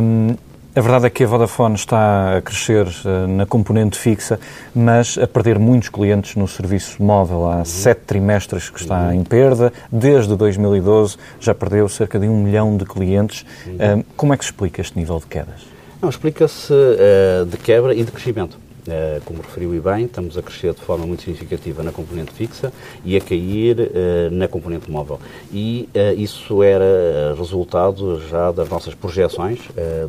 um, 0.02 0.36
A 0.78 0.82
verdade 0.82 1.06
é 1.06 1.10
que 1.10 1.24
a 1.24 1.28
Vodafone 1.28 1.76
está 1.76 2.36
a 2.36 2.42
crescer 2.42 2.86
uh, 2.86 3.26
na 3.30 3.46
componente 3.46 3.98
fixa, 3.98 4.38
mas 4.76 5.18
a 5.18 5.26
perder 5.26 5.58
muitos 5.58 5.88
clientes 5.88 6.36
no 6.36 6.50
serviço 6.50 7.02
móvel. 7.02 7.50
Há 7.50 7.60
uhum. 7.60 7.66
sete 7.66 8.02
trimestres 8.02 8.70
que 8.70 8.82
está 8.82 9.04
uhum. 9.04 9.14
em 9.14 9.24
perda. 9.24 9.72
Desde 9.90 10.36
2012 10.36 11.16
já 11.40 11.56
perdeu 11.56 11.88
cerca 11.88 12.20
de 12.20 12.28
um 12.28 12.44
milhão 12.44 12.76
de 12.76 12.84
clientes. 12.84 13.46
Uhum. 13.66 14.00
Uh, 14.00 14.06
como 14.18 14.34
é 14.34 14.38
que 14.38 14.44
se 14.44 14.52
explica 14.52 14.82
este 14.82 15.00
nível 15.00 15.18
de 15.18 15.28
quedas? 15.28 15.66
Não, 16.02 16.10
explica-se 16.10 16.74
uh, 16.74 17.46
de 17.46 17.56
quebra 17.56 17.96
e 17.96 18.04
de 18.04 18.12
crescimento. 18.12 18.65
Uh, 18.88 19.20
como 19.26 19.42
referiu 19.42 19.74
e 19.74 19.80
bem, 19.80 20.06
estamos 20.06 20.38
a 20.38 20.44
crescer 20.44 20.72
de 20.76 20.82
forma 20.82 21.08
muito 21.08 21.24
significativa 21.24 21.82
na 21.82 21.92
componente 21.92 22.32
fixa 22.32 22.72
e 23.04 23.18
a 23.18 23.20
cair 23.20 23.80
uh, 23.80 24.30
na 24.30 24.48
componente 24.48 24.92
móvel. 24.92 25.20
E 25.52 25.90
uh, 25.96 26.20
isso 26.20 26.62
era 26.62 27.34
resultado 27.36 28.22
já 28.30 28.52
das 28.52 28.70
nossas 28.70 28.94
projeções, 28.94 29.60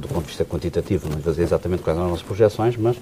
do 0.00 0.08
ponto 0.08 0.22
de 0.22 0.28
vista 0.28 0.44
quantitativo, 0.44 1.08
não 1.08 1.16
vou 1.16 1.32
dizer 1.32 1.44
exatamente 1.44 1.82
quais 1.82 1.96
eram 1.96 2.06
as 2.08 2.10
nossas 2.12 2.26
projeções, 2.26 2.76
mas 2.76 2.96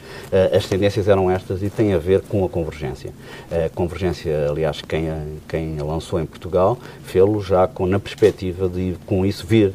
as 0.52 0.66
tendências 0.66 1.09
eram 1.09 1.31
estas 1.31 1.62
e 1.62 1.69
têm 1.69 1.93
a 1.93 1.99
ver 1.99 2.21
com 2.21 2.45
a 2.45 2.49
convergência. 2.49 3.12
A 3.50 3.69
convergência, 3.69 4.49
aliás, 4.49 4.81
quem 4.81 5.11
a, 5.11 5.23
quem 5.49 5.78
a 5.78 5.85
lançou 5.85 6.21
em 6.21 6.26
Portugal, 6.26 6.78
fê-lo 7.04 7.43
já 7.43 7.66
com, 7.66 7.87
na 7.87 7.99
perspectiva 7.99 8.69
de, 8.69 8.97
com 9.07 9.26
isso, 9.26 9.47
vir 9.47 9.73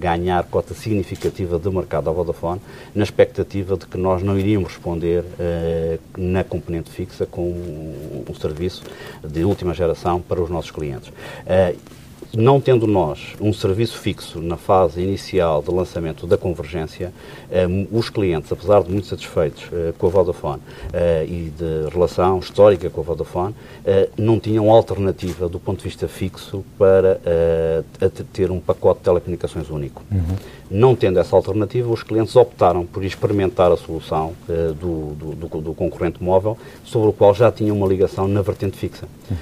ganhar 0.00 0.44
cota 0.44 0.74
significativa 0.74 1.58
de 1.58 1.68
mercado 1.70 2.08
à 2.08 2.12
Vodafone, 2.12 2.60
na 2.94 3.04
expectativa 3.04 3.76
de 3.76 3.86
que 3.86 3.98
nós 3.98 4.22
não 4.22 4.38
iríamos 4.38 4.72
responder 4.72 5.25
uh, 5.38 5.98
na 6.16 6.44
componente 6.44 6.90
fixa 6.90 7.26
com 7.26 7.48
um, 7.50 8.24
um, 8.28 8.34
serviço 8.34 8.82
de 9.24 9.44
última 9.44 9.74
geração 9.74 10.20
para 10.20 10.40
os 10.40 10.50
nossos 10.50 10.70
clientes. 10.70 11.08
Uh, 11.08 11.76
não 12.34 12.60
tendo 12.60 12.86
nós 12.86 13.34
um 13.40 13.52
serviço 13.52 13.98
fixo 13.98 14.40
na 14.40 14.56
fase 14.56 15.00
inicial 15.00 15.62
de 15.62 15.70
lançamento 15.70 16.26
da 16.26 16.36
convergência, 16.36 17.12
eh, 17.50 17.66
os 17.90 18.10
clientes, 18.10 18.50
apesar 18.50 18.82
de 18.82 18.90
muito 18.90 19.06
satisfeitos 19.06 19.64
eh, 19.72 19.92
com 19.98 20.06
a 20.06 20.10
Vodafone 20.10 20.62
eh, 20.92 21.24
e 21.28 21.52
de 21.56 21.88
relação 21.92 22.38
histórica 22.38 22.90
com 22.90 23.00
a 23.00 23.04
Vodafone, 23.04 23.54
não 24.18 24.40
tinham 24.40 24.70
alternativa 24.70 25.48
do 25.48 25.60
ponto 25.60 25.78
de 25.78 25.84
vista 25.84 26.08
fixo 26.08 26.64
para 26.76 27.20
ter 28.32 28.50
um 28.50 28.58
pacote 28.58 28.98
de 28.98 29.04
telecomunicações 29.04 29.70
único. 29.70 30.02
Uhum. 30.10 30.36
Não 30.68 30.96
tendo 30.96 31.20
essa 31.20 31.36
alternativa, 31.36 31.88
os 31.92 32.02
clientes 32.02 32.34
optaram 32.34 32.84
por 32.84 33.04
experimentar 33.04 33.70
a 33.70 33.76
solução 33.76 34.32
do, 34.80 35.14
do, 35.14 35.60
do, 35.60 35.74
concorrente 35.74 36.22
móvel, 36.22 36.58
sobre 36.84 37.10
o 37.10 37.12
qual 37.12 37.32
já 37.32 37.52
tinham 37.52 37.76
uma 37.76 37.86
ligação 37.86 38.26
na 38.26 38.42
vertente 38.42 38.76
fixa. 38.76 39.06
Uhum. 39.30 39.36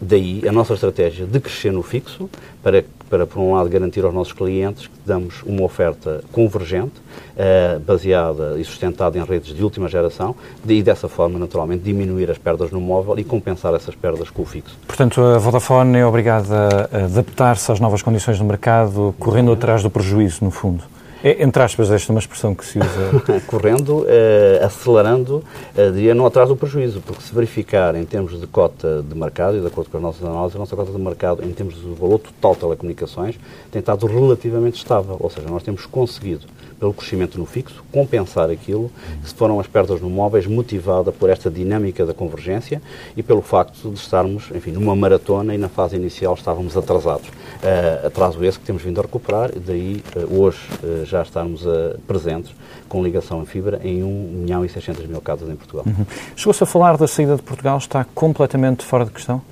daí 0.00 0.42
a 0.48 0.52
nossa 0.52 0.74
estratégia 0.74 1.26
de 1.26 1.40
crescer 1.40 1.72
no 1.72 1.82
fixo, 1.82 2.28
para, 2.62 2.84
para, 3.10 3.26
por 3.26 3.40
um 3.40 3.54
lado, 3.54 3.68
garantir 3.68 4.04
aos 4.04 4.14
nossos 4.14 4.32
clientes 4.32 4.86
que 4.86 4.94
damos 5.04 5.42
uma 5.44 5.62
oferta 5.62 6.22
convergente, 6.32 6.94
uh, 7.36 7.78
baseada 7.80 8.58
e 8.58 8.64
sustentada 8.64 9.18
em 9.18 9.24
redes 9.24 9.54
de 9.54 9.62
última 9.62 9.88
geração, 9.88 10.34
e 10.66 10.82
dessa 10.82 11.08
forma, 11.08 11.38
naturalmente, 11.38 11.82
diminuir 11.82 12.30
as 12.30 12.38
perdas 12.38 12.70
no 12.70 12.80
móvel 12.80 13.18
e 13.18 13.24
compensar 13.24 13.74
essas 13.74 13.94
perdas 13.94 14.30
com 14.30 14.42
o 14.42 14.46
fixo. 14.46 14.76
Portanto, 14.86 15.20
a 15.20 15.38
Vodafone 15.38 15.98
é 15.98 16.06
obrigada 16.06 16.88
a 16.92 17.04
adaptar-se 17.04 17.70
às 17.70 17.80
novas 17.80 18.02
condições 18.02 18.38
do 18.38 18.44
mercado, 18.44 19.14
correndo 19.18 19.52
atrás 19.52 19.82
do 19.82 19.90
prejuízo, 19.90 20.44
no 20.44 20.50
fundo. 20.50 20.84
É, 21.24 21.42
entre 21.42 21.62
aspas, 21.62 21.90
esta 21.90 22.12
é 22.12 22.14
uma 22.14 22.20
expressão 22.20 22.54
que 22.54 22.66
se 22.66 22.78
usa. 22.78 23.40
Correndo, 23.48 24.00
uh, 24.00 24.62
acelerando, 24.62 25.42
uh, 25.74 25.90
diria 25.90 26.14
não 26.14 26.26
atrás 26.26 26.50
do 26.50 26.54
prejuízo, 26.54 27.00
porque 27.00 27.22
se 27.22 27.34
verificar 27.34 27.94
em 27.94 28.04
termos 28.04 28.38
de 28.38 28.46
cota 28.46 29.02
de 29.02 29.18
mercado, 29.18 29.56
e 29.56 29.60
de 29.62 29.66
acordo 29.66 29.88
com 29.88 29.96
as 29.96 30.02
nossas 30.02 30.22
análises, 30.22 30.54
a 30.54 30.58
nossa 30.58 30.76
cota 30.76 30.92
de 30.92 30.98
mercado, 30.98 31.42
em 31.42 31.50
termos 31.50 31.76
do 31.76 31.94
valor 31.94 32.18
total 32.18 32.52
de 32.52 32.60
telecomunicações, 32.60 33.36
tem 33.72 33.80
estado 33.80 34.06
relativamente 34.06 34.76
estável. 34.76 35.16
Ou 35.18 35.30
seja, 35.30 35.48
nós 35.48 35.62
temos 35.62 35.86
conseguido 35.86 36.46
pelo 36.78 36.92
crescimento 36.92 37.38
no 37.38 37.46
fixo, 37.46 37.82
compensar 37.90 38.50
aquilo 38.50 38.90
que 39.22 39.32
foram 39.32 39.58
as 39.58 39.66
perdas 39.66 40.02
no 40.02 40.10
móveis, 40.10 40.46
motivada 40.46 41.10
por 41.10 41.30
esta 41.30 41.50
dinâmica 41.50 42.04
da 42.04 42.12
convergência 42.12 42.82
e 43.16 43.22
pelo 43.22 43.40
facto 43.40 43.88
de 43.88 43.98
estarmos, 43.98 44.50
enfim, 44.54 44.72
numa 44.72 44.94
maratona 44.94 45.54
e 45.54 45.58
na 45.58 45.70
fase 45.70 45.96
inicial 45.96 46.34
estávamos 46.34 46.76
atrasados. 46.76 47.28
Uh, 47.28 48.06
atraso 48.06 48.44
esse 48.44 48.58
que 48.58 48.66
temos 48.66 48.82
vindo 48.82 48.98
a 48.98 49.02
recuperar, 49.02 49.50
e 49.56 49.58
daí 49.58 50.02
uh, 50.16 50.42
hoje 50.42 50.58
uh, 50.82 51.06
já 51.06 51.13
estarmos 51.22 51.64
presentes 52.06 52.54
com 52.88 53.02
ligação 53.02 53.42
em 53.42 53.46
fibra 53.46 53.80
em 53.82 54.02
1 54.02 54.08
milhão 54.08 54.64
e 54.64 54.68
600 54.68 55.06
mil 55.06 55.20
casas 55.20 55.48
em 55.48 55.56
Portugal. 55.56 55.84
Uhum. 55.86 56.06
Chegou-se 56.36 56.62
a 56.62 56.66
falar 56.66 56.96
da 56.96 57.06
saída 57.06 57.36
de 57.36 57.42
Portugal, 57.42 57.78
está 57.78 58.04
completamente 58.14 58.84
fora 58.84 59.04
de 59.04 59.10
questão? 59.10 59.42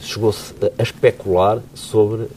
Chegou-se 0.00 0.54
a 0.78 0.82
especular 0.82 1.60
sobre 1.74 2.22
uh, 2.22 2.30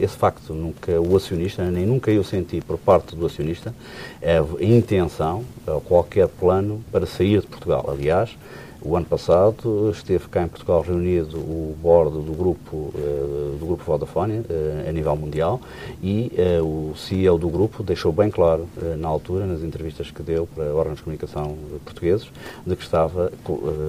esse 0.00 0.16
facto. 0.16 0.54
Nunca 0.54 1.00
o 1.00 1.16
acionista, 1.16 1.62
nem 1.70 1.84
nunca 1.84 2.10
eu 2.10 2.24
senti 2.24 2.60
por 2.60 2.78
parte 2.78 3.14
do 3.14 3.26
acionista 3.26 3.74
a 4.22 4.64
intenção 4.64 5.44
ou 5.66 5.80
qualquer 5.80 6.28
plano 6.28 6.82
para 6.90 7.06
sair 7.06 7.40
de 7.40 7.46
Portugal. 7.46 7.84
Aliás, 7.88 8.30
o 8.84 8.96
ano 8.96 9.06
passado 9.06 9.90
esteve 9.90 10.28
cá 10.28 10.42
em 10.42 10.48
Portugal 10.48 10.82
reunido 10.82 11.38
o 11.38 11.74
board 11.80 12.18
do 12.18 12.32
grupo, 12.34 12.76
uh, 12.76 13.56
do 13.58 13.64
grupo 13.64 13.82
Vodafone 13.82 14.40
uh, 14.40 14.88
a 14.88 14.92
nível 14.92 15.16
mundial 15.16 15.58
e 16.02 16.30
uh, 16.60 16.62
o 16.62 16.94
CEO 16.94 17.38
do 17.38 17.48
grupo 17.48 17.82
deixou 17.82 18.12
bem 18.12 18.30
claro 18.30 18.68
na 18.98 19.08
altura, 19.08 19.46
nas 19.46 19.62
entrevistas 19.62 20.10
que 20.10 20.22
deu 20.22 20.46
para 20.46 20.64
órgãos 20.74 20.98
de 20.98 21.02
comunicação 21.02 21.56
portugueses, 21.84 22.28
de 22.66 22.76
que 22.76 22.82
estava 22.82 23.32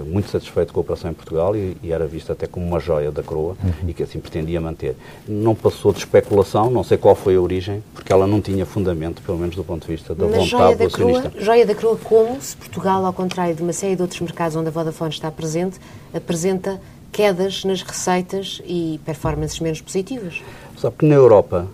muito 0.06 0.30
satisfeito 0.30 0.72
com 0.72 0.80
a 0.80 0.82
operação 0.82 1.12
em 1.12 1.14
Portugal 1.14 1.56
e, 1.56 1.75
era 1.92 2.06
vista 2.06 2.34
até 2.34 2.48
como 2.48 2.66
uma 2.66 2.80
joia 2.80 3.12
da 3.12 3.24
coroa 3.24 3.56
uhum. 3.64 3.90
e 3.90 3.94
que 3.94 4.04
assim 4.04 4.20
pretendia 4.20 4.62
manter. 4.62 4.96
Não 5.28 5.56
passou 5.56 5.92
de 5.92 6.00
especulação, 6.00 6.70
não 6.70 6.84
sei 6.84 6.98
qual 6.98 7.16
foi 7.16 7.36
a 7.36 7.42
origem, 7.42 7.84
porque 7.94 8.12
ela 8.12 8.28
não 8.28 8.42
tinha 8.42 8.66
fundamento, 8.66 9.22
pelo 9.22 9.38
menos 9.38 9.56
do 9.56 9.64
ponto 9.64 9.86
de 9.86 9.94
vista 9.94 10.14
da 10.14 10.25
Mas 10.25 10.52
vontade 10.52 10.78
do 10.78 10.86
acionista. 10.86 11.30
Coroa, 11.30 11.44
joia 11.44 11.66
da 11.66 11.75
coroa 11.75 11.98
como 12.04 12.42
se 12.42 12.56
Portugal, 12.56 13.06
ao 13.06 13.14
contrário 13.14 13.56
de 13.56 13.62
uma 13.62 13.74
série 13.74 13.96
de 13.96 14.02
outros 14.02 14.20
mercados 14.20 14.56
onde 14.56 14.68
a 14.68 14.72
Vodafone 14.72 14.85
está 15.10 15.32
presente, 15.32 15.80
apresenta 16.13 16.80
quedas 17.12 17.63
nas 17.63 17.82
receitas 17.82 18.62
e 18.65 19.00
performances 19.06 19.60
menos 19.60 19.82
positivas. 19.82 20.42
Sabe 20.77 20.98
que 20.98 21.06
na 21.06 21.15
Europa, 21.15 21.68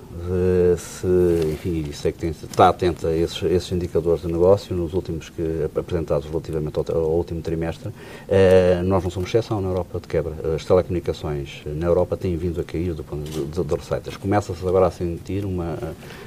se, 0.77 1.51
enfim, 1.51 1.91
sei 1.93 2.11
que 2.11 2.19
tem, 2.19 2.29
está 2.29 2.69
atento 2.69 3.07
a 3.07 3.15
esses, 3.15 3.41
esses, 3.43 3.71
indicadores 3.71 4.21
de 4.21 4.31
negócio, 4.31 4.75
nos 4.75 4.93
últimos 4.93 5.29
que 5.29 5.69
apresentados 5.75 6.27
relativamente 6.29 6.77
ao, 6.77 6.85
ao 6.97 7.11
último 7.11 7.41
trimestre, 7.41 7.91
eh, 8.27 8.81
nós 8.83 9.03
não 9.03 9.09
somos 9.09 9.29
exceção 9.29 9.61
na 9.61 9.69
Europa 9.69 9.99
de 9.99 10.07
quebra. 10.07 10.33
As 10.55 10.63
telecomunicações 10.65 11.61
na 11.65 11.87
Europa 11.87 12.15
têm 12.15 12.35
vindo 12.37 12.61
a 12.61 12.63
cair 12.63 12.93
do 12.93 13.03
ponto 13.03 13.29
de, 13.29 13.45
de, 13.45 13.63
de 13.63 13.75
receitas. 13.75 14.17
Começa-se 14.17 14.67
agora 14.67 14.87
a 14.87 14.91
sentir 14.91 15.45
uma, 15.45 15.77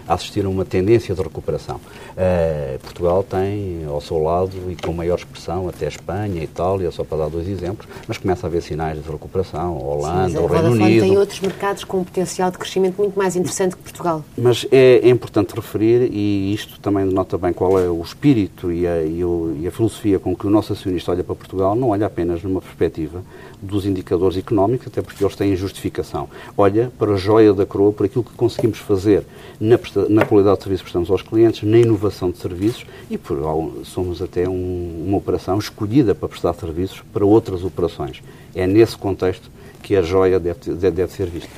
a 0.08 0.14
assistir 0.14 0.44
a 0.44 0.48
uma 0.48 0.64
tendência 0.64 1.14
de 1.14 1.22
recuperação. 1.22 1.80
Eh, 2.16 2.78
Portugal 2.82 3.22
tem 3.22 3.84
ao 3.86 4.00
seu 4.00 4.18
lado 4.18 4.52
e 4.70 4.76
com 4.76 4.92
maior 4.92 5.18
expressão 5.18 5.68
até 5.68 5.86
Espanha, 5.86 6.42
Itália, 6.42 6.90
só 6.90 7.04
para 7.04 7.18
dar 7.18 7.28
dois 7.28 7.48
exemplos, 7.48 7.86
mas 8.08 8.18
começa 8.18 8.46
a 8.46 8.48
haver 8.48 8.62
sinais 8.62 9.02
de 9.02 9.10
recuperação. 9.10 9.78
Holanda, 9.78 10.38
Sim, 10.38 10.44
o 10.44 10.46
Reino 10.46 10.70
Unido. 10.70 11.02
tem 11.02 11.16
outros 11.16 11.40
mercados 11.40 11.84
com 11.84 11.98
um 11.98 12.04
potencial 12.04 12.50
de 12.50 12.58
crescimento 12.58 12.96
muito 12.98 13.16
mais 13.16 13.36
interessante 13.36 13.76
que 13.76 13.83
Portugal. 13.84 14.24
Mas 14.36 14.66
é, 14.72 15.00
é 15.02 15.08
importante 15.08 15.54
referir, 15.54 16.10
e 16.12 16.52
isto 16.52 16.80
também 16.80 17.06
denota 17.06 17.38
bem 17.38 17.52
qual 17.52 17.78
é 17.78 17.88
o 17.88 18.02
espírito 18.02 18.72
e 18.72 18.86
a, 18.86 19.02
e, 19.02 19.24
o, 19.24 19.56
e 19.60 19.66
a 19.66 19.70
filosofia 19.70 20.18
com 20.18 20.34
que 20.34 20.46
o 20.46 20.50
nosso 20.50 20.72
acionista 20.72 21.12
olha 21.12 21.22
para 21.22 21.34
Portugal, 21.34 21.74
não 21.76 21.90
olha 21.90 22.06
apenas 22.06 22.42
numa 22.42 22.60
perspectiva 22.60 23.22
dos 23.62 23.86
indicadores 23.86 24.36
económicos, 24.36 24.88
até 24.88 25.02
porque 25.02 25.22
eles 25.22 25.36
têm 25.36 25.54
justificação. 25.54 26.28
Olha 26.56 26.90
para 26.98 27.12
a 27.12 27.16
joia 27.16 27.52
da 27.52 27.64
coroa, 27.64 27.92
por 27.92 28.06
aquilo 28.06 28.24
que 28.24 28.32
conseguimos 28.32 28.78
fazer 28.78 29.24
na, 29.60 29.78
na 30.08 30.24
qualidade 30.24 30.58
de 30.58 30.62
serviço 30.64 30.82
que 30.82 30.90
prestamos 30.90 31.10
aos 31.10 31.22
clientes, 31.22 31.68
na 31.68 31.78
inovação 31.78 32.30
de 32.30 32.38
serviços 32.38 32.86
e 33.10 33.16
por, 33.16 33.38
somos 33.84 34.20
até 34.20 34.48
um, 34.48 35.04
uma 35.06 35.18
operação 35.18 35.58
escolhida 35.58 36.14
para 36.14 36.28
prestar 36.28 36.54
serviços 36.54 37.02
para 37.12 37.24
outras 37.24 37.64
operações. 37.64 38.22
É 38.54 38.66
nesse 38.66 38.96
contexto 38.96 39.50
que 39.82 39.94
a 39.94 40.02
joia 40.02 40.40
deve, 40.40 40.72
deve 40.74 41.08
ser 41.08 41.28
vista. 41.28 41.50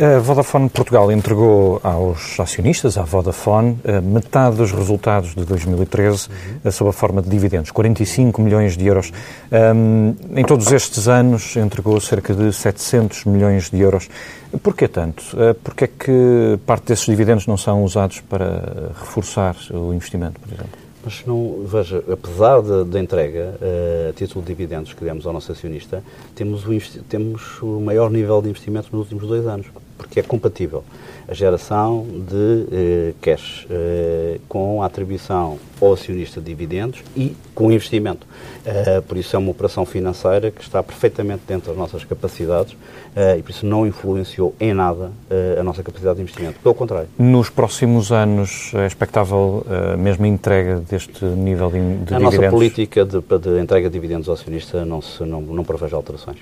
A 0.00 0.20
Vodafone 0.20 0.68
Portugal 0.68 1.10
entregou 1.10 1.80
aos 1.82 2.38
acionistas, 2.38 2.96
à 2.96 3.02
Vodafone, 3.02 3.76
eh, 3.82 4.00
metade 4.00 4.54
dos 4.54 4.70
resultados 4.70 5.34
de 5.34 5.44
2013 5.44 6.28
uhum. 6.64 6.70
sob 6.70 6.90
a 6.90 6.92
forma 6.92 7.20
de 7.20 7.28
dividendos, 7.28 7.72
45 7.72 8.40
milhões 8.40 8.76
de 8.76 8.86
euros. 8.86 9.12
Em 9.50 10.44
todos 10.44 10.70
estes 10.70 11.08
anos 11.08 11.56
entregou 11.56 12.00
cerca 12.00 12.32
de 12.32 12.52
700 12.52 13.24
milhões 13.24 13.70
de 13.70 13.80
euros. 13.80 14.08
Por 14.62 14.76
que 14.76 14.86
tanto? 14.86 15.24
Eh, 15.36 15.54
Porquê 15.54 15.86
é 15.86 15.88
que 15.88 16.60
parte 16.64 16.86
desses 16.86 17.06
dividendos 17.06 17.48
não 17.48 17.56
são 17.56 17.82
usados 17.82 18.20
para 18.20 18.92
reforçar 19.00 19.56
o 19.72 19.92
investimento, 19.92 20.38
por 20.38 20.52
exemplo? 20.52 20.78
Mas 21.04 21.24
não, 21.26 21.64
veja, 21.64 22.04
apesar 22.08 22.60
da 22.84 23.00
entrega 23.00 23.54
uh, 23.60 24.10
a 24.10 24.12
título 24.12 24.44
de 24.44 24.48
dividendos 24.48 24.92
que 24.92 25.02
demos 25.04 25.26
ao 25.26 25.32
nosso 25.32 25.50
acionista, 25.50 26.02
temos 26.34 26.66
o, 26.66 27.02
temos 27.08 27.62
o 27.62 27.80
maior 27.80 28.10
nível 28.10 28.42
de 28.42 28.50
investimento 28.50 28.88
nos 28.92 29.02
últimos 29.02 29.26
dois 29.26 29.46
anos. 29.46 29.66
Porque 29.98 30.20
é 30.20 30.22
compatível 30.22 30.84
a 31.28 31.34
geração 31.34 32.06
de 32.08 32.66
eh, 32.72 33.14
cash 33.20 33.66
eh, 33.68 34.38
com 34.48 34.82
a 34.82 34.86
atribuição 34.86 35.58
ao 35.78 35.92
acionista 35.92 36.40
de 36.40 36.46
dividendos 36.46 37.02
e 37.14 37.36
com 37.54 37.70
investimento. 37.70 38.26
Uh, 38.64 39.02
por 39.02 39.16
isso 39.16 39.34
é 39.34 39.38
uma 39.38 39.50
operação 39.50 39.84
financeira 39.84 40.50
que 40.50 40.62
está 40.62 40.82
perfeitamente 40.82 41.42
dentro 41.46 41.68
das 41.68 41.76
nossas 41.76 42.04
capacidades 42.04 42.72
uh, 42.72 43.38
e 43.38 43.42
por 43.42 43.50
isso 43.50 43.66
não 43.66 43.86
influenciou 43.86 44.54
em 44.60 44.72
nada 44.72 45.06
uh, 45.30 45.60
a 45.60 45.62
nossa 45.62 45.82
capacidade 45.82 46.16
de 46.16 46.22
investimento. 46.22 46.58
Pelo 46.60 46.74
contrário. 46.74 47.08
Nos 47.18 47.50
próximos 47.50 48.12
anos 48.12 48.72
é 48.74 48.86
expectável 48.86 49.64
a 49.92 49.96
mesma 49.96 50.26
entrega 50.26 50.80
deste 50.88 51.24
nível 51.24 51.70
de, 51.70 51.78
de 51.78 52.14
a 52.14 52.18
dividendos? 52.18 52.34
A 52.34 52.40
nossa 52.40 52.50
política 52.50 53.04
de, 53.04 53.20
de, 53.20 53.60
entrega 53.60 53.88
de 53.88 53.92
dividendos 53.92 54.28
ao 54.28 54.34
acionista 54.34 54.84
não, 54.84 55.02
se, 55.02 55.24
não, 55.24 55.40
não 55.40 55.64
prevê 55.64 55.94
alterações. 55.94 56.38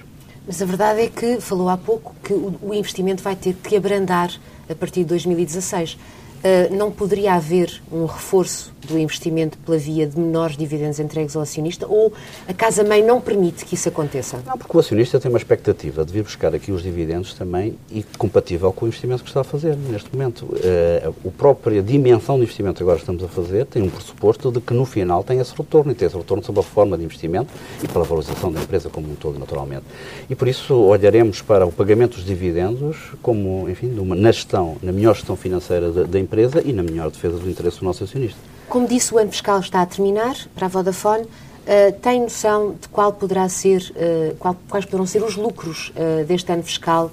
Mas 0.47 0.63
a 0.63 0.65
verdade 0.65 1.01
é 1.01 1.09
que, 1.09 1.41
falou 1.41 1.69
há 1.69 1.77
pouco, 1.77 2.15
que 2.23 2.33
o, 2.33 2.73
investimento 2.73 3.23
vai 3.23 3.35
ter 3.35 3.55
que 3.55 3.77
abrandar 3.77 4.31
a 4.71 4.75
partir 4.75 5.01
de 5.01 5.07
2016. 5.07 5.99
Uh, 6.37 6.75
não 6.75 6.91
poderia 6.91 7.35
haver 7.35 7.83
um 7.91 8.05
reforço 8.05 8.73
do 8.87 8.99
investimento 8.99 9.59
pela 9.59 9.77
via 9.77 10.07
de 10.07 10.19
menores 10.19 10.57
dividendos 10.57 11.01
entregues 11.01 11.35
ao 11.35 11.43
acionista 11.43 11.87
ou 11.89 12.13
a 12.47 12.55
Casa-Mãe 12.55 13.03
não 13.03 13.21
permite 13.21 13.65
que 13.65 13.75
isso 13.75 13.89
aconteça? 13.89 14.39
Não, 14.47 14.57
porque 14.57 14.77
o 14.77 14.81
acionista 14.81 15.19
tem 15.19 15.29
uma 15.29 15.39
expectativa 15.39 16.05
de 16.05 16.13
vir 16.13 16.23
buscar 16.23 16.55
aqui 16.55 16.71
os 16.71 16.83
dividendos 16.83 17.35
também 17.35 17.77
e 17.91 18.05
compatível 18.17 18.73
com 18.73 18.85
o 18.85 18.89
investimento 18.89 19.23
que 19.23 19.29
está 19.29 19.41
a 19.41 19.45
fazer 19.45 19.77
neste 19.77 20.15
momento. 20.15 20.43
Uh, 20.43 21.15
a 21.27 21.31
própria 21.37 21.83
dimensão 21.83 22.37
do 22.37 22.45
investimento 22.45 22.77
que 22.77 22.83
agora 22.83 22.99
estamos 22.99 23.23
a 23.23 23.29
fazer 23.29 23.67
tem 23.67 23.83
um 23.83 23.91
pressuposto 23.91 24.53
de 24.53 24.61
que 24.61 24.73
no 24.73 24.85
final 24.85 25.25
tem 25.25 25.41
esse 25.41 25.55
retorno 25.57 25.93
e 25.93 25.95
tem 25.95 26.07
esse 26.07 26.17
retorno 26.17 26.45
sob 26.45 26.61
a 26.61 26.63
forma 26.63 26.97
de 26.97 27.05
investimento 27.05 27.53
e 27.83 27.89
pela 27.89 28.05
valorização 28.05 28.53
da 28.53 28.61
empresa 28.61 28.89
como 28.89 29.11
um 29.11 29.15
todo, 29.15 29.39
naturalmente. 29.39 29.85
E 30.31 30.35
por 30.35 30.49
isso 30.49 30.75
olharemos 30.75 31.43
para 31.43 31.67
o 31.67 31.73
pagamento 31.73 32.17
dos 32.17 32.25
dividendos 32.25 32.97
como, 33.23 33.69
enfim, 33.69 33.89
na 34.17 34.31
gestão, 34.31 34.77
na 34.83 34.93
melhor 34.93 35.15
gestão 35.15 35.37
financeira 35.37 35.91
da, 35.91 36.03
da 36.05 36.19
empresa 36.27 36.61
e 36.65 36.73
na 36.73 36.83
melhor 36.83 37.11
defesa 37.11 37.39
do 37.39 37.49
interesse 37.49 37.79
do 37.79 37.85
nosso 37.85 38.05
acionista. 38.05 38.39
Como 38.69 38.87
disse, 38.87 39.15
o 39.15 39.19
ano 39.19 39.31
fiscal 39.31 39.61
está 39.61 39.81
a 39.83 39.87
terminar 39.87 40.37
para 40.55 40.67
a 40.67 40.69
Vodafone. 40.69 41.25
Uh, 41.67 41.93
tem 42.01 42.21
noção 42.21 42.77
de 42.81 42.89
qual 42.89 43.13
poderá 43.13 43.49
ser, 43.49 43.93
uh, 43.97 44.37
qual, 44.37 44.57
quais 44.69 44.85
poderão 44.85 45.05
ser 45.05 45.23
os 45.25 45.35
lucros 45.37 45.93
uh, 45.97 46.25
deste 46.25 46.51
ano 46.53 46.63
fiscal? 46.63 47.11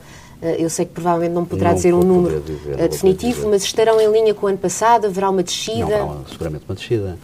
eu 0.60 0.70
sei 0.70 0.86
que 0.86 0.92
provavelmente 0.92 1.32
não 1.32 1.46
poderá 1.46 1.70
não 1.70 1.76
dizer 1.78 1.94
um 1.94 2.02
número 2.02 2.42
dizer, 2.42 2.76
definitivo, 2.90 3.50
mas 3.50 3.64
estarão 3.64 4.02
em 4.02 4.12
linha 4.12 4.34
com 4.34 4.46
o 4.46 4.50
ano 4.50 4.58
passado? 4.58 5.08
Haverá 5.08 5.30
uma 5.30 5.42
descida? 5.42 5.86
Não, 5.86 6.12
haverá 6.12 6.30
seguramente 6.30 6.66
uma 6.68 6.76
descida. 6.76 7.18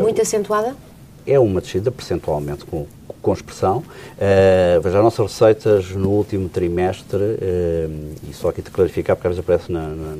Muito 0.00 0.22
acentuada? 0.22 0.74
É 1.26 1.38
uma 1.38 1.60
descida 1.60 1.90
percentualmente 1.90 2.64
com, 2.64 2.86
com 3.20 3.32
expressão. 3.34 3.84
Veja, 4.82 4.96
as 4.96 5.04
nossas 5.04 5.30
receitas 5.30 5.90
no 5.90 6.08
último 6.08 6.48
trimestre, 6.48 7.36
e 8.26 8.32
só 8.32 8.48
aqui 8.48 8.62
te 8.62 8.70
clarificar, 8.70 9.14
porque 9.14 9.28
às 9.28 9.34
vezes 9.34 9.46
aparece 9.46 9.70
na, 9.70 9.88
na, 9.88 10.16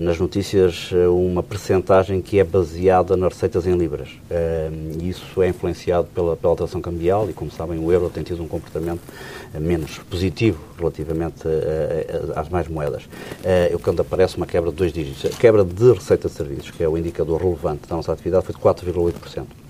nas 0.00 0.18
notícias 0.18 0.90
eh, 0.92 1.06
uma 1.06 1.42
percentagem 1.42 2.22
que 2.22 2.38
é 2.38 2.44
baseada 2.44 3.16
nas 3.16 3.34
receitas 3.34 3.66
em 3.66 3.76
libras. 3.76 4.08
Eh, 4.30 4.70
isso 5.02 5.42
é 5.42 5.48
influenciado 5.48 6.08
pela, 6.14 6.36
pela 6.36 6.52
alteração 6.52 6.80
cambial 6.80 7.28
e, 7.28 7.32
como 7.32 7.50
sabem, 7.50 7.78
o 7.78 7.92
euro 7.92 8.08
tem 8.08 8.22
tido 8.22 8.42
um 8.42 8.48
comportamento 8.48 9.00
menos 9.58 9.98
positivo 10.10 10.58
relativamente 10.78 11.42
às 12.34 12.48
mais 12.48 12.68
moedas. 12.68 13.04
Eu, 13.70 13.78
quando 13.78 14.00
aparece 14.00 14.36
uma 14.36 14.46
quebra 14.46 14.70
de 14.70 14.76
dois 14.76 14.92
dígitos, 14.92 15.24
a 15.32 15.38
quebra 15.38 15.64
de 15.64 15.92
receita 15.92 16.28
de 16.28 16.34
serviços, 16.34 16.70
que 16.70 16.82
é 16.82 16.88
o 16.88 16.98
indicador 16.98 17.40
relevante 17.40 17.88
da 17.88 17.96
nossa 17.96 18.12
atividade, 18.12 18.44
foi 18.44 18.54
de 18.54 18.60
4,8%. 18.60 19.65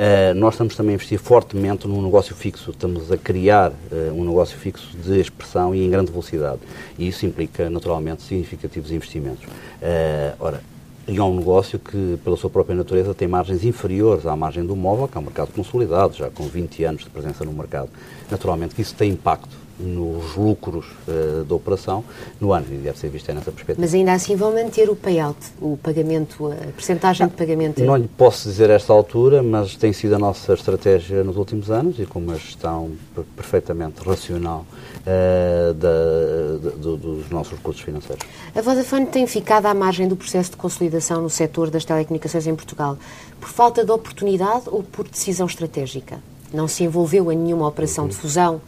Uh, 0.00 0.34
nós 0.34 0.54
estamos 0.54 0.74
também 0.74 0.92
a 0.92 0.94
investir 0.94 1.18
fortemente 1.18 1.86
num 1.86 2.00
negócio 2.00 2.34
fixo, 2.34 2.70
estamos 2.70 3.12
a 3.12 3.18
criar 3.18 3.70
uh, 3.70 4.14
um 4.14 4.24
negócio 4.24 4.56
fixo 4.56 4.96
de 4.96 5.20
expressão 5.20 5.74
e 5.74 5.84
em 5.84 5.90
grande 5.90 6.10
velocidade. 6.10 6.60
E 6.98 7.06
isso 7.06 7.26
implica, 7.26 7.68
naturalmente, 7.68 8.22
significativos 8.22 8.90
investimentos. 8.90 9.44
Uh, 9.44 10.36
ora, 10.40 10.62
e 11.06 11.18
é 11.18 11.22
um 11.22 11.36
negócio 11.36 11.78
que, 11.78 12.18
pela 12.24 12.34
sua 12.38 12.48
própria 12.48 12.74
natureza, 12.74 13.12
tem 13.12 13.28
margens 13.28 13.62
inferiores 13.62 14.24
à 14.24 14.34
margem 14.34 14.64
do 14.64 14.74
móvel, 14.74 15.06
que 15.06 15.18
é 15.18 15.20
um 15.20 15.24
mercado 15.24 15.52
consolidado, 15.52 16.16
já 16.16 16.30
com 16.30 16.44
20 16.44 16.82
anos 16.84 17.04
de 17.04 17.10
presença 17.10 17.44
no 17.44 17.52
mercado. 17.52 17.90
Naturalmente 18.30 18.74
que 18.74 18.80
isso 18.80 18.94
tem 18.94 19.10
impacto 19.10 19.59
nos 19.80 20.36
lucros 20.36 20.86
uh, 21.08 21.44
da 21.44 21.54
operação 21.54 22.04
no 22.40 22.52
ano, 22.52 22.66
e 22.70 22.76
deve 22.76 22.98
ser 22.98 23.08
visto 23.08 23.32
nessa 23.32 23.50
perspectiva. 23.50 23.80
Mas 23.80 23.94
ainda 23.94 24.12
assim 24.12 24.36
vão 24.36 24.52
manter 24.52 24.88
o 24.90 24.96
payout, 24.96 25.38
o 25.60 25.76
pagamento, 25.82 26.46
a 26.46 26.72
percentagem 26.72 27.26
de 27.26 27.34
pagamento? 27.34 27.82
Não 27.82 27.96
lhe 27.96 28.08
posso 28.08 28.48
dizer 28.48 28.70
a 28.70 28.74
esta 28.74 28.92
altura, 28.92 29.42
mas 29.42 29.76
tem 29.76 29.92
sido 29.92 30.14
a 30.14 30.18
nossa 30.18 30.54
estratégia 30.54 31.24
nos 31.24 31.36
últimos 31.36 31.70
anos 31.70 31.98
e 31.98 32.06
com 32.06 32.18
uma 32.18 32.34
gestão 32.34 32.90
perfeitamente 33.36 34.02
racional 34.02 34.66
uh, 35.00 35.74
da, 35.74 36.70
dos 36.96 37.30
nossos 37.30 37.52
recursos 37.52 37.82
financeiros. 37.82 38.24
A 38.54 38.60
Vodafone 38.60 39.06
tem 39.06 39.26
ficado 39.26 39.66
à 39.66 39.74
margem 39.74 40.06
do 40.06 40.16
processo 40.16 40.50
de 40.50 40.56
consolidação 40.56 41.22
no 41.22 41.30
setor 41.30 41.70
das 41.70 41.84
telecomunicações 41.84 42.46
em 42.46 42.54
Portugal 42.54 42.98
por 43.40 43.48
falta 43.48 43.84
de 43.84 43.90
oportunidade 43.90 44.64
ou 44.66 44.82
por 44.82 45.08
decisão 45.08 45.46
estratégica? 45.46 46.18
Não 46.52 46.66
se 46.66 46.84
envolveu 46.84 47.30
em 47.30 47.36
nenhuma 47.36 47.66
operação 47.66 48.08
de 48.08 48.14
fusão? 48.14 48.60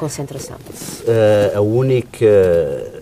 Concentração? 0.00 0.56
Uh, 0.56 1.58
a 1.58 1.60
única 1.60 2.26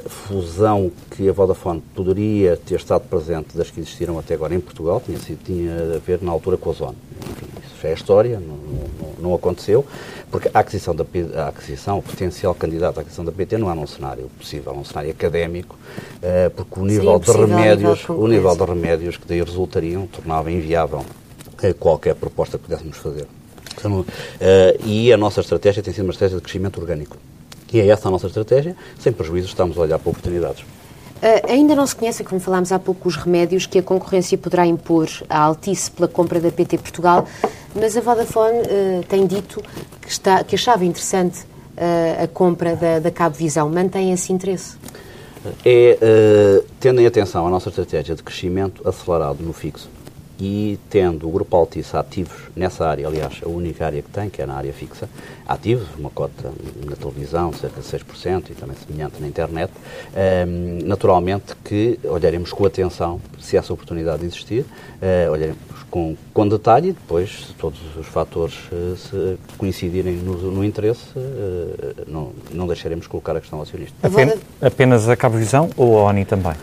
fusão 0.09 0.91
que 1.13 1.29
a 1.29 1.33
Vodafone 1.33 1.81
poderia 1.95 2.57
ter 2.57 2.75
estado 2.75 3.03
presente 3.09 3.57
das 3.57 3.71
que 3.71 3.79
existiram 3.79 4.19
até 4.19 4.35
agora 4.35 4.53
em 4.53 4.61
Portugal 4.61 5.01
tinha, 5.05 5.19
sido, 5.19 5.39
tinha 5.45 5.73
a 5.95 5.99
ver 5.99 6.21
na 6.21 6.33
altura 6.33 6.57
com 6.57 6.71
a 6.71 6.73
Zona. 6.73 6.97
Enfim, 7.31 7.47
isso 7.65 7.81
já 7.81 7.89
é 7.89 7.93
história, 7.93 8.41
não, 8.41 8.57
não, 8.57 9.13
não, 9.21 9.35
aconteceu, 9.35 9.87
porque 10.29 10.51
a 10.53 10.59
aquisição, 10.59 10.95
da, 10.95 11.05
a 11.37 11.49
aquisição, 11.49 11.99
o 11.99 12.03
potencial 12.03 12.53
candidato 12.53 12.99
à 12.99 13.01
aquisição 13.03 13.25
da 13.25 13.31
PT 13.31 13.59
não 13.59 13.71
é 13.71 13.75
num 13.75 13.87
cenário 13.87 14.29
possível, 14.37 14.73
é 14.73 14.77
um 14.77 14.85
cenário 14.85 15.11
académico, 15.11 15.77
uh, 16.17 16.51
porque 16.51 16.81
o 16.81 16.85
nível 16.85 17.19
de 17.21 17.31
remédios, 17.31 18.01
nível 18.01 18.19
o 18.19 18.27
nível 18.27 18.57
de 18.57 18.65
remédios 18.65 19.17
que 19.17 19.27
daí 19.29 19.41
resultariam 19.41 20.07
tornava 20.09 20.51
inviável 20.51 20.99
uh, 21.01 21.75
qualquer 21.75 22.17
proposta 22.17 22.59
que 22.59 22.65
pudéssemos 22.65 22.97
fazer. 22.97 23.27
Uh, 23.87 24.05
e 24.85 25.13
a 25.13 25.17
nossa 25.17 25.41
estratégia 25.41 25.83
tem 25.83 25.93
sido 25.93 26.05
uma 26.05 26.13
estratégia 26.13 26.39
de 26.39 26.43
crescimento 26.43 26.81
orgânico. 26.81 27.17
E 27.73 27.81
é 27.81 27.87
essa 27.87 28.09
a 28.09 28.11
nossa 28.11 28.27
estratégia, 28.27 28.75
sem 28.99 29.13
prejuízo, 29.13 29.49
estamos 29.49 29.77
a 29.77 29.81
olhar 29.83 29.99
para 29.99 30.11
oportunidades. 30.11 30.63
Uh, 30.63 31.51
ainda 31.51 31.75
não 31.75 31.87
se 31.87 31.97
conhecem, 31.97 32.25
como 32.25 32.41
falámos 32.41 32.71
há 32.71 32.79
pouco, 32.79 33.09
os 33.09 33.17
remédios 33.17 33.67
que 33.67 33.79
a 33.79 33.83
concorrência 33.83 34.39
poderá 34.39 34.65
impor 34.65 35.09
à 35.29 35.41
Altice 35.41 35.91
pela 35.91 36.07
compra 36.07 36.41
da 36.41 36.51
PT 36.51 36.79
Portugal, 36.79 37.27
mas 37.75 37.97
a 37.97 38.01
Vodafone 38.01 38.59
uh, 38.59 39.05
tem 39.09 39.27
dito 39.27 39.61
que, 40.01 40.09
está, 40.09 40.45
que 40.45 40.55
achava 40.55 40.85
interessante 40.85 41.41
uh, 41.41 42.23
a 42.23 42.29
compra 42.29 42.77
da, 42.77 43.01
da 43.01 43.11
Cabo 43.11 43.35
Visão. 43.35 43.69
Mantém 43.69 44.13
esse 44.13 44.33
interesse? 44.33 44.77
É, 45.65 46.63
tendo 46.81 47.01
em 47.01 47.07
atenção 47.07 47.47
a 47.47 47.51
nossa 47.51 47.69
estratégia 47.69 48.15
de 48.15 48.23
crescimento 48.23 48.87
acelerado 48.87 49.43
no 49.43 49.53
fixo, 49.53 49.89
e 50.41 50.79
tendo 50.89 51.27
o 51.29 51.31
Grupo 51.31 51.57
Altice 51.57 51.97
ativos 51.97 52.37
nessa 52.55 52.87
área, 52.87 53.07
aliás, 53.07 53.41
a 53.45 53.49
única 53.49 53.85
área 53.85 54.01
que 54.01 54.09
tem, 54.09 54.31
que 54.31 54.41
é 54.41 54.47
na 54.47 54.55
área 54.55 54.73
fixa, 54.73 55.09
ativos, 55.47 55.89
uma 55.99 56.11
cota 56.11 56.53
na 56.85 56.95
televisão, 56.95 57.53
cerca 57.53 57.81
de 57.81 57.87
6%, 57.87 58.51
e 58.51 58.55
também 58.55 58.77
semelhante 58.77 59.21
na 59.21 59.27
internet, 59.27 59.73
um, 60.47 60.87
naturalmente 60.87 61.57
que 61.65 61.99
olharemos 62.05 62.53
com 62.53 62.65
atenção 62.65 63.21
se 63.41 63.57
essa 63.57 63.73
oportunidade 63.73 64.25
existir, 64.25 64.61
uh, 64.61 65.33
olharemos 65.33 65.59
com, 65.91 66.17
com 66.33 66.49
detalhe 66.49 66.91
e 66.91 66.93
depois, 66.93 67.47
se 67.49 67.55
todos 67.55 67.81
os 67.97 68.07
fatores 68.07 68.55
uh, 68.71 68.97
se 68.97 69.39
coincidirem 69.57 70.17
no, 70.17 70.35
no 70.53 70.65
interesse, 70.65 71.03
uh, 71.17 72.05
não, 72.07 72.33
não 72.53 72.67
deixaremos 72.67 73.07
colocar 73.09 73.37
a 73.37 73.41
questão 73.41 73.61
acionista. 73.61 73.95
Apenas, 74.03 74.39
apenas 74.61 75.09
a 75.09 75.17
Cabo 75.17 75.37
Visão 75.37 75.71
ou 75.77 75.99
a 75.99 76.05
ONI 76.05 76.25
também? 76.25 76.55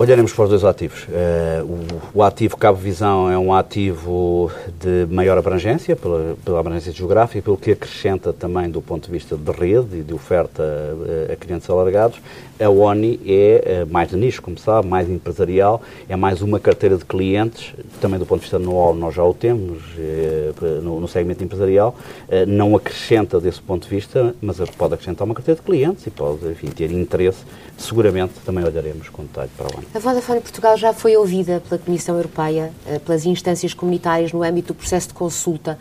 Olharemos 0.00 0.32
para 0.32 0.44
os 0.44 0.50
dois 0.50 0.62
ativos. 0.62 1.08
Uh, 1.08 1.98
o, 2.14 2.22
ativo 2.22 2.56
Cabo 2.56 2.78
Visão 2.78 3.28
é 3.28 3.36
um 3.36 3.52
ativo 3.52 4.48
de 4.78 5.12
maior 5.12 5.36
abrangência, 5.36 5.96
pela, 5.96 6.36
pela, 6.44 6.60
abrangência 6.60 6.92
geográfica, 6.92 7.42
pelo 7.42 7.56
que 7.56 7.72
acrescenta 7.72 8.32
também 8.32 8.70
do 8.70 8.80
ponto 8.80 9.06
de 9.06 9.10
vista 9.10 9.36
de 9.36 9.50
rede 9.50 9.98
e 9.98 10.02
de 10.02 10.14
oferta 10.14 10.62
uh, 10.62 11.32
a 11.32 11.34
clientes 11.34 11.68
alargados. 11.68 12.20
A 12.60 12.68
ONI 12.68 13.18
é 13.26 13.82
uh, 13.82 13.92
mais 13.92 14.10
de 14.10 14.16
nicho, 14.16 14.40
como 14.40 14.56
sabe, 14.56 14.86
mais 14.86 15.10
empresarial, 15.10 15.82
é 16.08 16.14
mais 16.14 16.42
uma 16.42 16.60
carteira 16.60 16.96
de 16.96 17.04
clientes, 17.04 17.74
também 18.00 18.20
do 18.20 18.26
ponto 18.26 18.38
de 18.38 18.44
vista 18.44 18.58
know 18.60 18.94
nós 18.94 19.16
já 19.16 19.24
o 19.24 19.34
temos 19.34 19.82
no, 20.82 21.00
no, 21.00 21.08
segmento 21.08 21.42
empresarial, 21.42 21.96
não 22.46 22.76
acrescenta 22.76 23.40
desse 23.40 23.60
ponto 23.60 23.88
de 23.88 23.94
vista, 23.94 24.34
mas 24.40 24.58
pode 24.76 24.94
acrescentar 24.94 25.24
uma 25.24 25.34
carteira 25.34 25.60
de 25.60 25.66
clientes 25.66 26.06
e 26.06 26.10
pode 26.10 26.46
enfim, 26.46 26.68
ter 26.68 26.90
interesse. 26.92 27.44
Seguramente 27.76 28.34
também 28.44 28.64
olharemos 28.64 29.08
com 29.08 29.22
detalhe 29.22 29.50
para 29.56 29.66
a 29.66 29.78
ONI. 29.78 29.87
A 29.94 29.98
Vodafone 29.98 30.42
Portugal 30.42 30.76
já 30.76 30.92
foi 30.92 31.16
ouvida 31.16 31.62
pela 31.66 31.80
Comissão 31.80 32.14
Europeia, 32.14 32.70
eh, 32.86 32.98
pelas 32.98 33.24
instâncias 33.24 33.72
comunitárias 33.72 34.30
no 34.32 34.42
âmbito 34.42 34.74
do 34.74 34.76
processo 34.76 35.08
de 35.08 35.14
consulta 35.14 35.78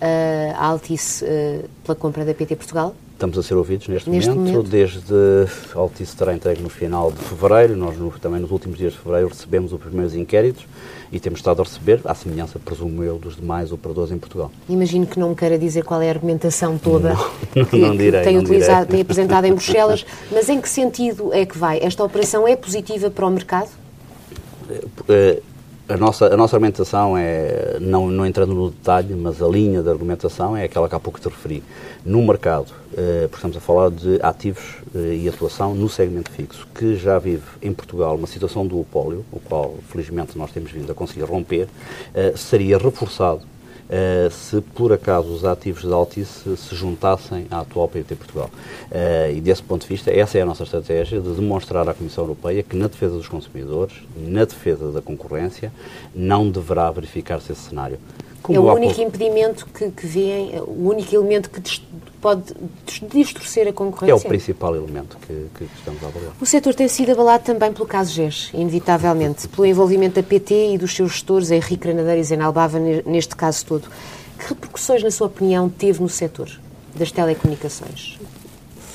uh, 0.00 0.56
à 0.56 0.66
Altice 0.66 1.24
uh, 1.24 1.68
pela 1.84 1.96
compra 1.96 2.24
da 2.24 2.34
PT 2.34 2.56
Portugal? 2.56 2.94
estamos 3.20 3.36
a 3.36 3.42
ser 3.42 3.54
ouvidos 3.54 3.86
neste, 3.86 4.08
neste 4.08 4.30
momento, 4.30 4.52
momento, 4.52 4.70
desde 4.70 5.46
Altice 5.74 6.16
terá 6.16 6.34
entregue 6.34 6.62
no 6.62 6.70
final 6.70 7.12
de 7.12 7.18
fevereiro, 7.18 7.76
nós 7.76 7.96
no, 7.98 8.10
também 8.12 8.40
nos 8.40 8.50
últimos 8.50 8.78
dias 8.78 8.94
de 8.94 8.98
fevereiro 8.98 9.28
recebemos 9.28 9.74
os 9.74 9.78
primeiros 9.78 10.14
inquéritos 10.14 10.64
e 11.12 11.20
temos 11.20 11.40
estado 11.40 11.60
a 11.60 11.64
receber, 11.64 12.00
à 12.04 12.14
semelhança, 12.14 12.58
presumo 12.58 13.04
eu, 13.04 13.18
dos 13.18 13.36
demais 13.36 13.72
operadores 13.72 14.10
em 14.10 14.18
Portugal. 14.18 14.50
Imagino 14.68 15.06
que 15.06 15.18
não 15.18 15.30
me 15.30 15.34
queira 15.36 15.58
dizer 15.58 15.84
qual 15.84 16.00
é 16.00 16.08
a 16.08 16.12
argumentação 16.12 16.78
toda 16.78 17.14
não, 17.54 17.64
que, 17.66 17.76
não 17.76 17.94
direi, 17.94 18.20
que 18.20 18.26
tem, 18.26 18.38
utilizado, 18.38 18.86
direi. 18.86 18.90
tem 18.90 19.00
apresentado 19.02 19.44
em 19.44 19.52
Bruxelas, 19.52 20.06
mas 20.32 20.48
em 20.48 20.58
que 20.58 20.68
sentido 20.68 21.30
é 21.34 21.44
que 21.44 21.58
vai? 21.58 21.78
Esta 21.82 22.02
operação 22.02 22.48
é 22.48 22.56
positiva 22.56 23.10
para 23.10 23.26
o 23.26 23.30
mercado? 23.30 23.68
A 25.90 25.96
nossa, 25.96 26.32
a 26.32 26.36
nossa 26.36 26.54
argumentação 26.54 27.18
é, 27.18 27.76
não, 27.80 28.08
não 28.08 28.24
entrando 28.24 28.54
no 28.54 28.70
detalhe, 28.70 29.12
mas 29.12 29.42
a 29.42 29.48
linha 29.48 29.82
de 29.82 29.88
argumentação 29.90 30.56
é 30.56 30.62
aquela 30.62 30.88
que 30.88 30.94
há 30.94 31.00
pouco 31.00 31.20
te 31.20 31.28
referi. 31.28 31.64
No 32.06 32.22
mercado, 32.22 32.72
eh, 32.96 33.22
porque 33.22 33.38
estamos 33.38 33.56
a 33.56 33.60
falar 33.60 33.90
de 33.90 34.20
ativos 34.22 34.76
eh, 34.94 35.16
e 35.16 35.28
atuação 35.28 35.74
no 35.74 35.88
segmento 35.88 36.30
fixo, 36.30 36.64
que 36.72 36.94
já 36.94 37.18
vive 37.18 37.42
em 37.60 37.72
Portugal 37.72 38.14
uma 38.14 38.28
situação 38.28 38.64
do 38.64 38.78
opólio, 38.78 39.24
o 39.32 39.40
qual 39.40 39.74
felizmente 39.88 40.38
nós 40.38 40.52
temos 40.52 40.70
vindo 40.70 40.92
a 40.92 40.94
conseguir 40.94 41.24
romper, 41.24 41.66
eh, 42.14 42.34
seria 42.36 42.78
reforçado 42.78 43.42
Uh, 43.90 44.30
se 44.30 44.60
por 44.60 44.92
acaso 44.92 45.28
os 45.32 45.44
ativos 45.44 45.82
da 45.82 45.96
Altice 45.96 46.56
se 46.56 46.76
juntassem 46.76 47.48
à 47.50 47.58
atual 47.58 47.88
PT 47.88 48.14
Portugal. 48.14 48.48
Uh, 48.88 49.34
e 49.34 49.40
desse 49.40 49.64
ponto 49.64 49.82
de 49.82 49.88
vista, 49.88 50.12
essa 50.12 50.38
é 50.38 50.42
a 50.42 50.46
nossa 50.46 50.62
estratégia 50.62 51.20
de 51.20 51.34
demonstrar 51.34 51.88
à 51.88 51.92
Comissão 51.92 52.22
Europeia 52.22 52.62
que 52.62 52.76
na 52.76 52.86
defesa 52.86 53.16
dos 53.16 53.26
consumidores, 53.26 53.94
na 54.16 54.44
defesa 54.44 54.92
da 54.92 55.02
concorrência, 55.02 55.72
não 56.14 56.48
deverá 56.48 56.88
verificar-se 56.92 57.50
esse 57.50 57.62
cenário. 57.62 57.98
Como 58.40 58.56
é 58.56 58.60
o 58.60 58.74
único 58.74 58.94
pouco... 58.94 59.08
impedimento 59.08 59.66
que, 59.66 59.90
que 59.90 60.06
vêem, 60.06 60.60
o 60.60 60.88
único 60.88 61.12
elemento 61.12 61.50
que 61.50 61.60
pode 62.20 62.54
distorcer 63.10 63.66
a 63.68 63.72
concorrência? 63.72 64.12
É 64.12 64.14
o 64.14 64.28
principal 64.28 64.76
elemento 64.76 65.16
que, 65.18 65.46
que 65.56 65.64
estamos 65.76 66.02
a 66.02 66.08
abordar. 66.08 66.32
O 66.40 66.46
setor 66.46 66.74
tem 66.74 66.88
sido 66.88 67.12
abalado 67.12 67.44
também 67.44 67.72
pelo 67.72 67.86
caso 67.86 68.12
GES, 68.12 68.50
inevitavelmente, 68.52 69.48
pelo 69.48 69.66
envolvimento 69.66 70.20
da 70.20 70.22
PT 70.22 70.74
e 70.74 70.78
dos 70.78 70.94
seus 70.94 71.12
gestores, 71.12 71.50
Henrique 71.50 71.88
Granadeiro 71.88 72.20
e 72.20 72.24
Zenalbava, 72.24 72.78
neste 72.78 73.34
caso 73.34 73.64
todo. 73.64 73.88
Que 74.38 74.48
repercussões, 74.48 75.02
na 75.02 75.10
sua 75.10 75.26
opinião, 75.26 75.68
teve 75.68 76.00
no 76.00 76.08
setor 76.08 76.50
das 76.94 77.10
telecomunicações? 77.10 78.18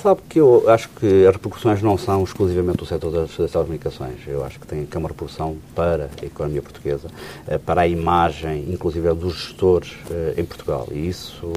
Sabe 0.06 0.22
que 0.30 0.40
eu 0.40 0.70
acho 0.70 0.88
que 0.90 1.26
as 1.26 1.34
repercussões 1.34 1.82
não 1.82 1.98
são 1.98 2.24
exclusivamente 2.24 2.78
do 2.78 2.86
setor 2.86 3.12
das, 3.12 3.32
telecomunicações. 3.32 4.20
Eu 4.28 4.46
acho 4.46 4.60
que 4.60 4.68
tem, 4.68 4.88
uma 4.98 5.08
repercussão 5.08 5.58
para 5.74 6.12
a 6.22 6.26
economia 6.28 6.62
portuguesa, 6.62 7.08
eh, 7.48 7.58
para 7.58 7.82
a 7.82 7.88
imagem, 7.88 8.66
inclusive, 8.70 9.12
dos 9.16 9.34
gestores 9.34 9.94
eh, 10.12 10.36
em 10.38 10.46
Portugal. 10.46 10.88
E 10.92 11.08
isso, 11.08 11.52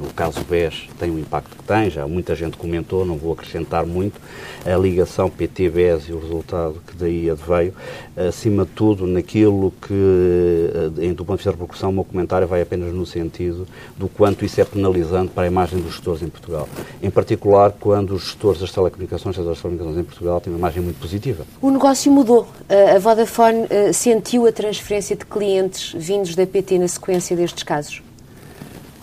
no 0.00 0.12
caso 0.14 0.44
BES, 0.44 0.90
tem 0.96 1.10
o 1.10 1.18
impacto 1.18 1.56
que 1.56 1.62
tem, 1.64 1.90
já 1.90 2.06
muita 2.06 2.36
gente 2.36 2.56
comentou, 2.56 3.04
não 3.04 3.16
vou 3.16 3.32
acrescentar 3.32 3.84
muito, 3.84 4.20
a 4.64 4.76
ligação 4.76 5.28
PT-BES 5.28 6.08
e 6.08 6.12
o 6.12 6.20
resultado 6.20 6.76
que 6.86 6.96
daí 6.96 7.28
adveio. 7.28 7.74
Acima 8.16 8.64
de 8.64 8.70
tudo, 8.70 9.08
naquilo 9.08 9.72
que, 9.82 10.70
eh, 11.00 11.12
do 11.14 11.24
ponto 11.24 11.38
de 11.38 11.44
vista 11.44 11.50
da 11.50 11.56
repercussão, 11.56 11.90
o 11.90 11.92
meu 11.92 12.04
comentário 12.04 12.46
vai 12.46 12.62
apenas 12.62 12.94
no 12.94 13.04
sentido 13.04 13.66
do 13.96 14.06
quanto 14.06 14.44
isso 14.44 14.60
é 14.60 14.64
penalizante 14.64 15.32
para 15.32 15.42
a 15.42 15.46
imagem 15.48 15.80
dos 15.80 15.94
gestores 15.94 16.22
em 16.22 16.28
Portugal. 16.28 16.68
Em 17.02 17.10
particular, 17.10 17.71
quando 17.80 18.14
os 18.14 18.24
gestores 18.24 18.60
das 18.60 18.70
telecomunicações, 18.70 19.36
das 19.36 19.44
telecomunicações 19.44 19.98
em 19.98 20.04
Portugal, 20.04 20.40
têm 20.40 20.52
uma 20.52 20.58
imagem 20.58 20.82
muito 20.82 21.00
positiva. 21.00 21.44
O 21.60 21.70
negócio 21.70 22.10
mudou. 22.10 22.46
A 22.94 22.98
Vodafone 22.98 23.66
eh, 23.70 23.92
sentiu 23.92 24.46
a 24.46 24.52
transferência 24.52 25.16
de 25.16 25.24
clientes 25.24 25.92
vindos 25.96 26.34
da 26.34 26.46
PT 26.46 26.78
na 26.78 26.88
sequência 26.88 27.36
destes 27.36 27.62
casos? 27.62 28.02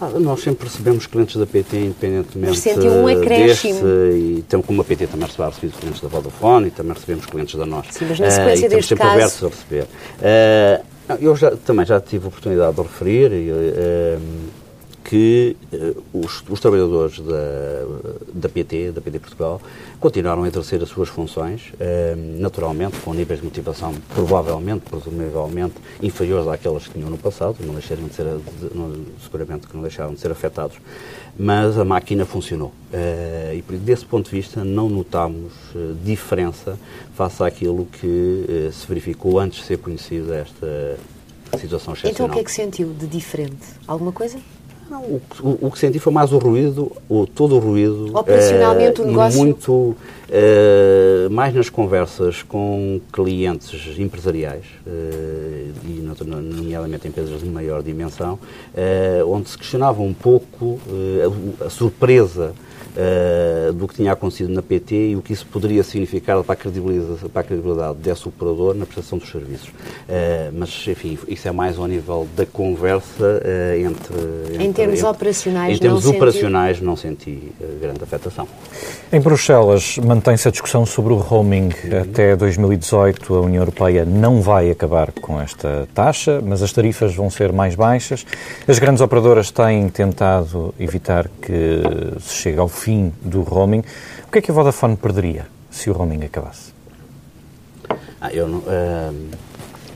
Ah, 0.02 0.18
nós 0.18 0.42
sempre 0.42 0.66
recebemos 0.66 1.06
clientes 1.06 1.36
da 1.36 1.46
PT, 1.46 1.78
independentemente 1.78 2.58
sentiu 2.58 2.92
um 2.92 3.08
acréscimo. 3.08 3.82
desse, 3.82 4.18
e 4.18 4.46
temos 4.48 4.66
como 4.66 4.82
a 4.82 4.86
PT 4.86 5.08
também 5.08 5.28
recebe 5.28 5.50
recebido 5.50 5.78
clientes 5.78 6.02
da 6.02 6.08
Vodafone 6.08 6.68
e 6.68 6.72
também 6.72 6.94
recebemos 6.94 7.26
clientes 7.26 7.56
da 7.56 7.66
nós. 7.66 7.88
Sim, 7.92 8.06
mas 8.08 8.20
na 8.20 8.32
sequência 8.32 8.68
uh, 8.68 8.70
deste 8.70 8.90
sempre 8.90 9.04
caso... 9.04 9.16
abertos 9.16 9.44
a 9.44 9.48
receber. 9.50 9.84
Uh, 9.84 10.86
eu 11.20 11.36
já, 11.36 11.52
também 11.52 11.86
já 11.86 12.00
tive 12.00 12.26
a 12.26 12.28
oportunidade 12.30 12.76
de 12.76 12.82
referir 12.82 13.32
e, 13.34 13.52
uh, 13.52 14.22
que 15.10 15.58
uh, 15.74 16.20
os, 16.20 16.44
os, 16.48 16.60
trabalhadores 16.60 17.20
da, 17.20 17.84
da 18.32 18.48
PT, 18.48 18.92
da 18.92 19.02
PT 19.02 19.18
Portugal, 19.18 19.60
continuaram 20.00 20.44
a 20.44 20.48
exercer 20.48 20.84
as 20.84 20.90
suas 20.90 21.10
funções, 21.10 21.72
uh, 21.74 22.40
naturalmente, 22.40 22.96
com 23.00 23.12
níveis 23.12 23.40
de 23.40 23.46
motivação 23.46 23.92
provavelmente, 24.14 24.82
presumivelmente, 24.88 25.74
inferiores 26.04 26.48
àquelas 26.48 26.86
que 26.86 26.94
tinham 26.94 27.10
no 27.10 27.18
passado, 27.18 27.58
não 27.62 27.74
deixaram 27.74 28.04
de 28.04 28.14
ser, 28.14 28.26
não, 28.76 29.04
seguramente 29.24 29.66
que 29.66 29.76
não 29.76 29.82
deixaram 29.82 30.14
de 30.14 30.20
ser 30.20 30.32
afetados, 30.32 30.78
mas 31.36 31.80
a 31.80 31.84
máquina 31.84 32.24
funcionou. 32.24 32.72
Uh, 32.94 33.56
e 33.56 33.78
desse 33.78 34.06
ponto 34.06 34.30
de 34.30 34.36
vista 34.36 34.64
não 34.64 34.88
notámos 34.88 35.54
diferença 36.04 36.78
face 37.16 37.44
àquilo 37.44 37.88
que 37.88 38.70
se 38.72 38.86
verificou 38.86 39.40
antes 39.40 39.62
de 39.62 39.66
ser 39.66 39.80
conhecida 39.80 40.36
esta 40.36 40.98
situação 41.58 41.94
excepcional. 41.94 42.12
Então 42.12 42.26
o 42.28 42.30
que 42.30 42.40
é 42.40 42.44
que 42.44 42.52
sentiu 42.52 42.94
de 42.94 43.08
diferente? 43.08 43.66
Alguma 43.88 44.12
coisa? 44.12 44.38
Não, 44.90 45.02
o, 45.02 45.22
o, 45.42 45.68
o, 45.68 45.72
que 45.72 45.78
senti 45.78 46.00
foi 46.00 46.12
mais 46.12 46.32
o 46.34 46.40
ruído, 46.40 46.92
o, 47.08 47.28
todo 47.28 47.56
o 47.56 47.60
ruído. 47.60 48.18
Operacionalmente 48.18 49.02
uh, 49.02 49.04
o 49.04 49.08
negócio. 49.08 49.38
E 49.38 49.44
muito, 49.44 49.72
uh, 49.72 49.96
mais 51.30 51.54
nas 51.54 51.70
conversas 51.70 52.42
com 52.42 53.00
clientes 53.14 54.00
empresariais, 54.00 54.66
uh, 54.88 55.72
e 55.86 56.04
nomeadamente 56.26 57.08
empresas 57.08 57.40
de 57.40 57.48
maior 57.48 57.84
dimensão, 57.84 58.40
onde 59.28 59.50
se 59.50 59.58
questionava 59.58 60.02
um 60.02 60.14
pouco 60.14 60.80
a, 61.62 61.66
a 61.66 61.70
surpresa 61.70 62.54
uh, 63.00 63.74
do 63.74 63.88
que 63.88 63.96
tinha 63.96 64.12
acontecido 64.12 64.52
na 64.52 64.62
PT 64.62 65.10
e 65.12 65.16
o 65.16 65.22
que 65.22 65.34
isso 65.34 65.46
poderia 65.46 65.84
significar 65.84 66.44
para 66.44 66.54
a 66.54 66.56
credibilidade, 66.56 67.30
para 67.30 67.42
a 67.42 67.44
credibilidade 67.44 67.98
desse 68.00 68.28
operador 68.28 68.76
na 68.76 68.86
prestação 68.86 69.18
dos 69.18 69.30
serviços. 69.30 69.70
Uh, 69.70 70.52
mas, 70.54 70.86
enfim, 70.88 71.18
isso 71.28 71.48
é 71.48 71.52
mais 71.52 71.78
ao 71.78 71.88
nível 71.88 72.28
da 72.36 72.46
conversa 72.46 73.24
uh, 73.24 73.80
entre, 73.80 74.54
entre, 74.54 74.64
Em 74.64 74.74
termos 74.74 75.00
entre, 75.00 75.10
operacionais, 75.10 75.78
Em 75.78 75.80
termos 75.80 76.04
não 76.04 76.12
operacionais, 76.12 76.78
senti... 76.78 76.86
não 76.86 76.96
senti 76.96 77.52
grande 77.80 78.04
afetação. 78.04 78.48
Em 79.12 79.20
Bruxelas, 79.20 79.98
mantém-se 79.98 80.48
a 80.48 80.52
discussão 80.52 80.86
sobre 80.86 81.14
o 81.14 81.18
roaming. 81.18 81.70
Uhum. 81.84 82.02
Até 82.02 82.36
2018, 82.36 83.36
a 83.36 83.42
União 83.42 83.62
Europeia 83.62 84.06
não 84.06 84.42
vai 84.42 84.70
acabar 84.70 85.12
com 85.12 85.40
esta 85.40 85.88
taxa, 85.94 86.42
mas 86.44 86.62
as 86.62 86.72
tarifas 86.72 87.16
vão 87.16 87.30
ser 87.30 87.52
mais 87.52 87.76
baixas. 87.76 88.26
As 88.68 88.80
grandes 88.80 89.02
operadoras 89.02 89.52
têm 89.52 89.90
tentado 89.90 90.74
evitar 90.80 91.30
que 91.42 91.82
se 92.20 92.36
chegue 92.36 92.60
ao 92.60 92.68
fim 92.68 92.89
do 93.22 93.42
roaming. 93.42 93.84
O 94.28 94.32
que 94.32 94.40
é 94.40 94.42
que 94.42 94.52
a 94.52 94.54
Vodafone 94.54 94.96
perderia 94.96 95.48
se 95.70 95.90
o 95.90 95.94
roaming 95.94 96.24
acabasse? 96.24 96.74
Ah, 98.22 98.34
eu 98.34 98.48
não, 98.48 98.60
uh, 98.60 99.30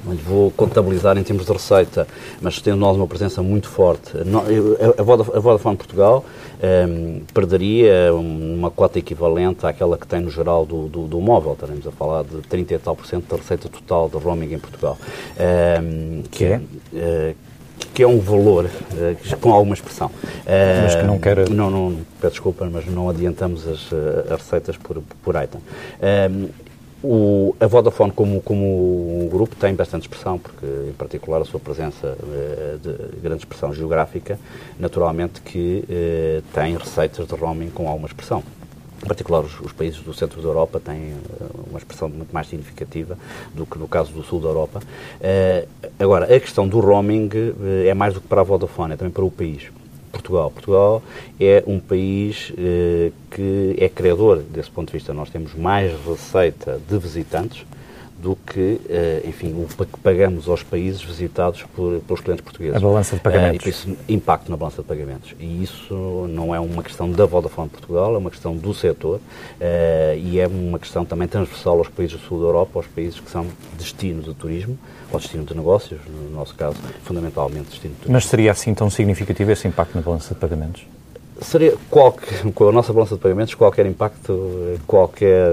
não 0.06 0.16
vou 0.16 0.52
contabilizar 0.52 1.18
em 1.18 1.24
termos 1.24 1.46
de 1.46 1.52
receita, 1.52 2.08
mas 2.42 2.62
tendo 2.62 2.78
nós 2.78 2.96
uma 2.96 3.08
presença 3.08 3.42
muito 3.42 3.70
forte. 3.70 4.12
A 4.18 5.04
Vodafone, 5.04 5.38
a 5.38 5.40
Vodafone 5.40 5.78
Portugal 5.78 6.26
um, 6.88 7.22
perderia 7.34 8.14
uma 8.14 8.70
cota 8.70 9.00
equivalente 9.00 9.66
àquela 9.66 9.98
que 9.98 10.08
tem 10.08 10.22
no 10.22 10.30
geral 10.30 10.66
do, 10.66 10.88
do, 10.88 11.08
do, 11.08 11.22
móvel. 11.22 11.54
Estaremos 11.54 11.88
a 11.88 11.92
falar 11.92 12.24
de 12.24 12.38
30 12.48 12.74
e 12.74 12.78
tal 12.80 12.96
por 12.96 13.06
cento 13.06 13.30
da 13.30 13.38
receita 13.38 13.70
total 13.70 14.10
de 14.10 14.18
roaming 14.18 14.54
em 14.54 14.60
Portugal. 14.60 14.98
Um, 15.82 16.24
que 16.32 16.46
é? 16.46 16.62
Que 17.94 18.04
é 18.04 18.08
um 18.08 18.20
valor 18.20 18.66
uh, 18.66 19.38
com 19.38 19.52
alguma 19.54 19.74
expressão. 19.76 20.08
Uh, 20.08 20.84
mas 20.84 20.96
que 20.96 21.04
não 21.04 21.20
quer... 21.20 21.50
Não, 21.50 21.70
não, 21.70 21.98
peço 22.20 22.34
desculpa, 22.34 22.68
mas 22.72 22.86
não 22.86 23.10
adiantamos 23.10 23.68
as, 23.68 23.90
as 24.32 24.42
receitas 24.42 24.78
por, 24.78 25.02
por 25.24 25.36
item. 25.36 25.62
O, 27.04 27.54
a 27.60 27.68
Vodafone, 27.68 28.12
como, 28.12 28.42
como 28.42 29.22
um 29.22 29.28
grupo, 29.28 29.58
tem 29.58 29.76
bastante 29.76 30.04
expressão, 30.04 30.40
porque, 30.40 30.66
em 30.88 30.94
particular, 30.94 31.42
a 31.42 31.46
sua 31.46 31.60
presença 31.60 32.18
de 32.82 33.20
grande 33.22 33.40
expressão 33.40 33.74
geográfica, 33.74 34.40
naturalmente 34.80 35.42
que 35.42 35.84
tem 36.54 36.78
receitas 36.78 37.28
de 37.28 37.36
roaming 37.36 37.70
com 37.70 37.90
alguma 37.90 38.08
expressão. 38.08 38.42
Em 39.04 39.08
particular, 39.08 39.42
os, 39.42 39.60
os, 39.60 39.74
países 39.74 40.00
do 40.00 40.14
centro 40.14 40.42
da 40.42 40.48
Europa 40.48 40.80
têm 40.80 41.12
uh, 41.12 41.70
uma 41.70 41.78
expressão 41.78 42.08
muito 42.08 42.32
mais 42.32 42.48
significativa 42.48 43.18
do 43.54 43.66
que 43.66 43.78
no 43.78 43.86
caso 43.88 44.14
do 44.14 44.24
sul 44.24 44.40
da 44.40 44.48
Europa. 44.48 44.82
Uh, 45.20 45.68
agora, 46.00 46.34
a 46.34 46.40
questão 46.40 46.66
do 46.68 46.80
roaming 46.80 47.28
uh, 47.28 47.88
é 47.88 47.94
mais 47.94 48.14
do 48.14 48.22
que 48.22 48.28
para 48.28 48.40
a 48.40 48.44
Vodafone, 48.44 48.94
é 48.94 48.96
também 48.96 49.12
para 49.12 49.26
o 49.26 49.30
país. 49.30 49.64
Portugal. 50.10 50.52
Portugal 50.52 51.04
é 51.40 51.64
um 51.66 51.80
país 51.80 52.54
que 53.32 53.76
é 53.80 53.90
criador, 53.90 54.44
desse 54.44 54.70
ponto 54.70 54.90
de 54.90 54.94
vista. 54.94 55.12
Nós 55.12 55.32
temos 55.32 55.56
mais 55.56 55.92
receita 56.06 56.80
de 56.88 56.98
visitantes 57.00 57.66
do 58.24 58.38
que, 58.38 58.80
uh, 58.86 59.28
enfim, 59.28 59.54
o 59.54 59.68
que 59.68 60.00
pagamos 60.00 60.48
aos 60.48 60.64
países 60.64 61.02
visitados 61.02 61.64
por, 61.76 62.00
pelos 62.00 62.22
clientes 62.22 62.44
portugueses. 62.44 62.78
A 62.78 62.80
balança 62.80 63.18
de 63.18 63.22
pagamentos. 63.22 63.52
Uh, 63.52 63.56
e 63.56 63.60
por 63.60 63.70
isso, 63.70 63.98
impacto 64.08 64.50
na 64.50 64.56
balança 64.56 64.82
de 64.82 64.88
pagamentos. 64.88 65.36
E 65.38 65.62
isso 65.62 66.26
não 66.30 66.56
é 66.56 66.60
uma 66.60 66.82
questão 66.82 67.12
da 67.12 67.26
Vodafone 67.26 67.68
Portugal, 67.68 68.16
é 68.16 68.18
uma 68.18 68.32
questão 68.32 68.56
do 68.56 68.74
setor 68.74 69.18
uh, 69.18 70.18
e 70.18 70.40
é 70.40 70.48
uma 70.48 70.80
questão 70.80 71.04
também 71.04 71.28
transversal 71.28 71.78
aos 71.78 71.90
países 71.90 72.18
do 72.18 72.26
sul 72.26 72.40
da 72.40 72.46
Europa, 72.46 72.72
aos 72.80 72.88
países 72.88 73.20
que 73.20 73.30
são 73.30 73.46
destino 73.78 74.22
de 74.22 74.34
turismo, 74.34 74.80
ou 75.12 75.20
destino 75.20 75.44
de 75.44 75.54
negócios, 75.54 76.00
no 76.08 76.32
nosso 76.32 76.56
caso, 76.56 76.78
fundamentalmente 77.04 77.70
destino 77.72 77.94
de 77.94 78.00
turismo. 78.00 78.14
Mas 78.14 78.26
seria 78.26 78.52
assim 78.52 78.74
tão 78.74 78.90
significativo 78.90 79.52
esse 79.52 79.68
impacto 79.68 79.96
na 79.96 80.02
balança 80.02 80.34
de 80.34 80.40
pagamentos? 80.40 80.84
Seria 81.44 81.76
qualquer, 81.90 82.52
com 82.54 82.70
a 82.70 82.72
nossa 82.72 82.92
balança 82.92 83.16
de 83.16 83.22
pagamentos, 83.22 83.54
qualquer 83.54 83.86
impacto, 83.86 84.80
qualquer 84.88 85.48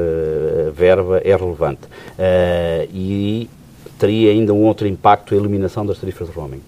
verba 0.75 1.21
é 1.25 1.35
relevante. 1.37 1.83
Uh, 1.85 2.89
e 2.93 3.51
teria 3.99 4.31
ainda 4.31 4.53
um 4.55 4.63
outro 4.63 4.87
impacto, 4.87 5.35
a 5.35 5.37
eliminação 5.37 5.85
das 5.85 5.99
tarifas 5.99 6.29
de 6.29 6.35
roaming. 6.35 6.63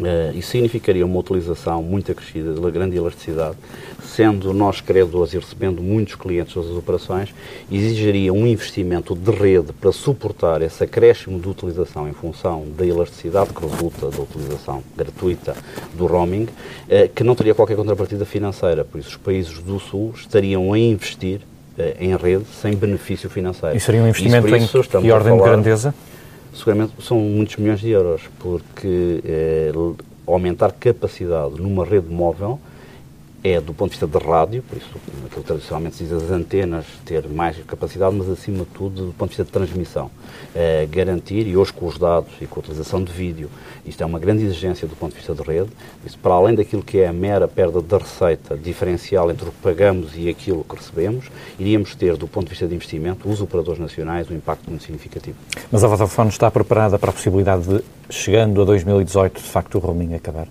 Uh, 0.00 0.36
isso 0.36 0.50
significaria 0.50 1.04
uma 1.04 1.18
utilização 1.18 1.82
muito 1.82 2.10
acrescida 2.10 2.52
de 2.52 2.70
grande 2.70 2.96
elasticidade, 2.96 3.56
sendo 4.14 4.52
nós 4.52 4.80
credores 4.80 5.32
e 5.32 5.38
recebendo 5.38 5.82
muitos 5.82 6.14
clientes 6.14 6.54
das 6.54 6.66
operações, 6.66 7.34
exigiria 7.70 8.32
um 8.32 8.46
investimento 8.46 9.14
de 9.14 9.30
rede 9.30 9.72
para 9.72 9.90
suportar 9.90 10.62
esse 10.62 10.84
acréscimo 10.84 11.40
de 11.40 11.48
utilização 11.48 12.08
em 12.08 12.12
função 12.12 12.64
da 12.76 12.86
elasticidade 12.86 13.50
que 13.52 13.66
resulta 13.66 14.10
da 14.10 14.22
utilização 14.22 14.82
gratuita 14.96 15.56
do 15.94 16.06
roaming, 16.06 16.44
uh, 16.44 17.08
que 17.14 17.24
não 17.24 17.34
teria 17.34 17.54
qualquer 17.54 17.76
contrapartida 17.76 18.24
financeira. 18.24 18.84
Por 18.84 19.00
isso, 19.00 19.10
os 19.10 19.16
países 19.16 19.58
do 19.58 19.80
Sul 19.80 20.12
estariam 20.16 20.72
a 20.72 20.78
investir 20.78 21.40
uh, 21.76 21.82
em 21.98 22.16
rede 22.16 22.44
sem 22.60 22.74
benefício 22.74 23.28
financeiro. 23.28 23.76
E 23.76 23.80
seria 23.80 24.02
um 24.02 24.08
investimento 24.08 24.56
isso, 24.56 24.78
em 24.78 25.02
que 25.02 25.10
ordem 25.10 25.36
de 25.36 25.42
grandeza? 25.42 25.94
seguramente 26.54 26.92
são 27.00 27.18
muitos 27.18 27.56
milhões 27.56 27.80
de 27.80 27.90
euros, 27.90 28.22
porque 28.38 29.20
é, 29.24 29.72
aumentar 30.24 30.72
capacidade 30.72 31.60
numa 31.60 31.84
rede 31.84 32.08
móvel 32.08 32.60
é, 33.44 33.60
do 33.60 33.74
ponto 33.74 33.90
de 33.90 33.98
vista 33.98 34.06
de 34.06 34.24
rádio, 34.24 34.62
por 34.62 34.78
isso 34.78 34.88
aquilo 35.26 35.42
tradicionalmente 35.44 35.96
se 35.96 36.04
diz 36.04 36.12
as 36.14 36.30
antenas 36.30 36.86
ter 37.04 37.28
mais 37.28 37.58
capacidade, 37.66 38.16
mas 38.16 38.26
acima 38.30 38.60
de 38.60 38.70
tudo 38.70 39.08
do 39.08 39.12
ponto 39.12 39.30
de 39.30 39.36
vista 39.36 39.44
de 39.44 39.50
transmissão. 39.50 40.10
É, 40.54 40.86
garantir, 40.90 41.46
e 41.46 41.54
hoje 41.54 41.70
com 41.70 41.84
os 41.84 41.98
dados 41.98 42.32
e 42.40 42.46
com 42.46 42.58
a 42.58 42.60
utilização 42.60 43.04
de 43.04 43.12
vídeo, 43.12 43.50
isto 43.84 44.02
é 44.02 44.06
uma 44.06 44.18
grande 44.18 44.44
exigência 44.44 44.88
do 44.88 44.96
ponto 44.96 45.10
de 45.10 45.18
vista 45.18 45.34
de 45.34 45.42
rede, 45.42 45.68
isso 46.06 46.18
para 46.18 46.32
além 46.32 46.54
daquilo 46.54 46.82
que 46.82 47.00
é 47.00 47.08
a 47.08 47.12
mera 47.12 47.46
perda 47.46 47.82
de 47.82 47.96
receita 47.98 48.56
diferencial 48.56 49.30
entre 49.30 49.46
o 49.46 49.52
que 49.52 49.58
pagamos 49.58 50.12
e 50.16 50.30
aquilo 50.30 50.64
que 50.64 50.76
recebemos, 50.76 51.26
iríamos 51.58 51.94
ter, 51.94 52.16
do 52.16 52.26
ponto 52.26 52.44
de 52.44 52.50
vista 52.50 52.66
de 52.66 52.74
investimento, 52.74 53.28
os 53.28 53.42
operadores 53.42 53.78
nacionais, 53.78 54.30
um 54.30 54.34
impacto 54.34 54.70
muito 54.70 54.84
significativo. 54.84 55.36
Mas 55.70 55.84
a 55.84 55.86
Vodafone 55.86 56.30
está 56.30 56.50
preparada 56.50 56.98
para 56.98 57.10
a 57.10 57.12
possibilidade 57.12 57.64
de, 57.68 57.84
chegando 58.08 58.62
a 58.62 58.64
2018, 58.64 59.42
de 59.42 59.48
facto 59.48 59.74
o 59.74 59.78
roaming 59.80 60.14
acabar? 60.14 60.48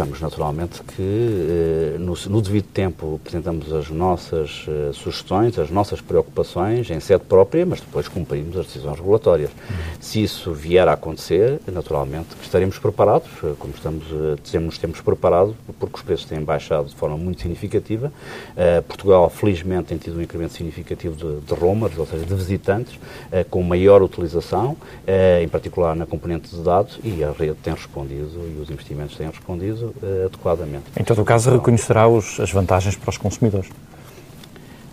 Estamos 0.00 0.18
naturalmente 0.22 0.80
que, 0.96 1.02
eh, 1.02 1.96
no, 1.98 2.14
no, 2.30 2.40
devido 2.40 2.64
tempo, 2.72 3.20
apresentamos 3.22 3.70
as 3.70 3.90
nossas 3.90 4.66
uh, 4.66 4.94
sugestões, 4.94 5.58
as 5.58 5.70
nossas 5.70 6.00
preocupações 6.00 6.88
em 6.88 6.98
sede 7.00 7.24
própria, 7.24 7.66
mas 7.66 7.82
depois 7.82 8.08
cumprimos 8.08 8.56
as 8.56 8.64
decisões 8.64 8.96
regulatórias. 8.96 9.50
Uhum. 9.50 9.89
Se 10.00 10.22
isso 10.22 10.52
vier 10.52 10.88
a 10.88 10.94
acontecer, 10.94 11.60
naturalmente 11.70 12.28
estaremos 12.42 12.78
preparados, 12.78 13.28
uh, 13.42 13.54
como 13.58 13.72
estamos, 13.74 14.10
uh, 14.10 14.60
nos 14.60 14.78
temos 14.78 15.00
preparado, 15.00 15.54
porque 15.78 15.96
os 15.96 16.02
preços 16.02 16.26
têm 16.26 16.42
baixado 16.42 16.88
de 16.88 16.94
forma 16.94 17.16
muito 17.16 17.42
significativa. 17.42 18.12
Portugal, 18.86 19.28
felizmente, 19.30 19.88
tem 19.88 19.98
tido 19.98 20.18
um 20.18 20.22
incremento 20.22 20.54
significativo 20.54 21.14
de, 21.14 21.40
de 21.40 21.54
ou 21.98 22.06
seja, 22.06 22.24
de 22.24 22.34
visitantes, 22.34 22.98
com 23.48 23.62
maior 23.62 24.02
utilização, 24.02 24.76
em 25.40 25.48
particular 25.48 25.94
na 25.94 26.06
componente 26.06 26.54
de 26.54 26.62
dados, 26.62 26.98
e 27.02 27.22
a 27.22 27.32
rede 27.32 27.54
tem 27.62 27.72
respondido 27.72 28.30
e 28.46 28.60
os 28.60 28.70
investimentos 28.70 29.16
têm 29.16 29.26
respondido 29.28 29.94
uh, 30.02 30.26
adequadamente. 30.26 30.84
Em 30.96 31.04
todo 31.04 31.22
o 31.22 31.24
caso, 31.24 31.50
reconhecerá 31.50 32.08
os, 32.08 32.38
as 32.40 32.50
vantagens 32.50 32.96
para 32.96 33.10
os 33.10 33.18
consumidores? 33.18 33.68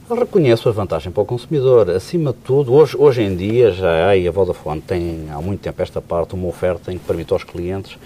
Reconheço 0.10 0.70
a 0.70 0.72
vantagem 0.72 1.12
para 1.12 1.22
o 1.22 1.26
consumidor. 1.26 1.90
Acima 1.90 2.32
de 2.32 2.38
tudo, 2.38 2.74
hoje, 2.74 2.96
hoje 2.98 3.24
em 3.24 3.36
dia 3.36 3.74
já 3.74 4.08
há, 4.08 4.16
e 4.16 4.26
a 4.26 4.32
Vodafone 4.32 4.80
tem 4.80 5.28
há 5.30 5.42
muito 5.42 5.60
tempo 5.60 5.82
esta 5.82 6.02
parte, 6.02 6.34
uma 6.34 6.48
oferta 6.48 6.94
em 6.94 6.98
que 6.98 7.04
permite 7.04 7.34
aos 7.34 7.44
clientes 7.44 7.98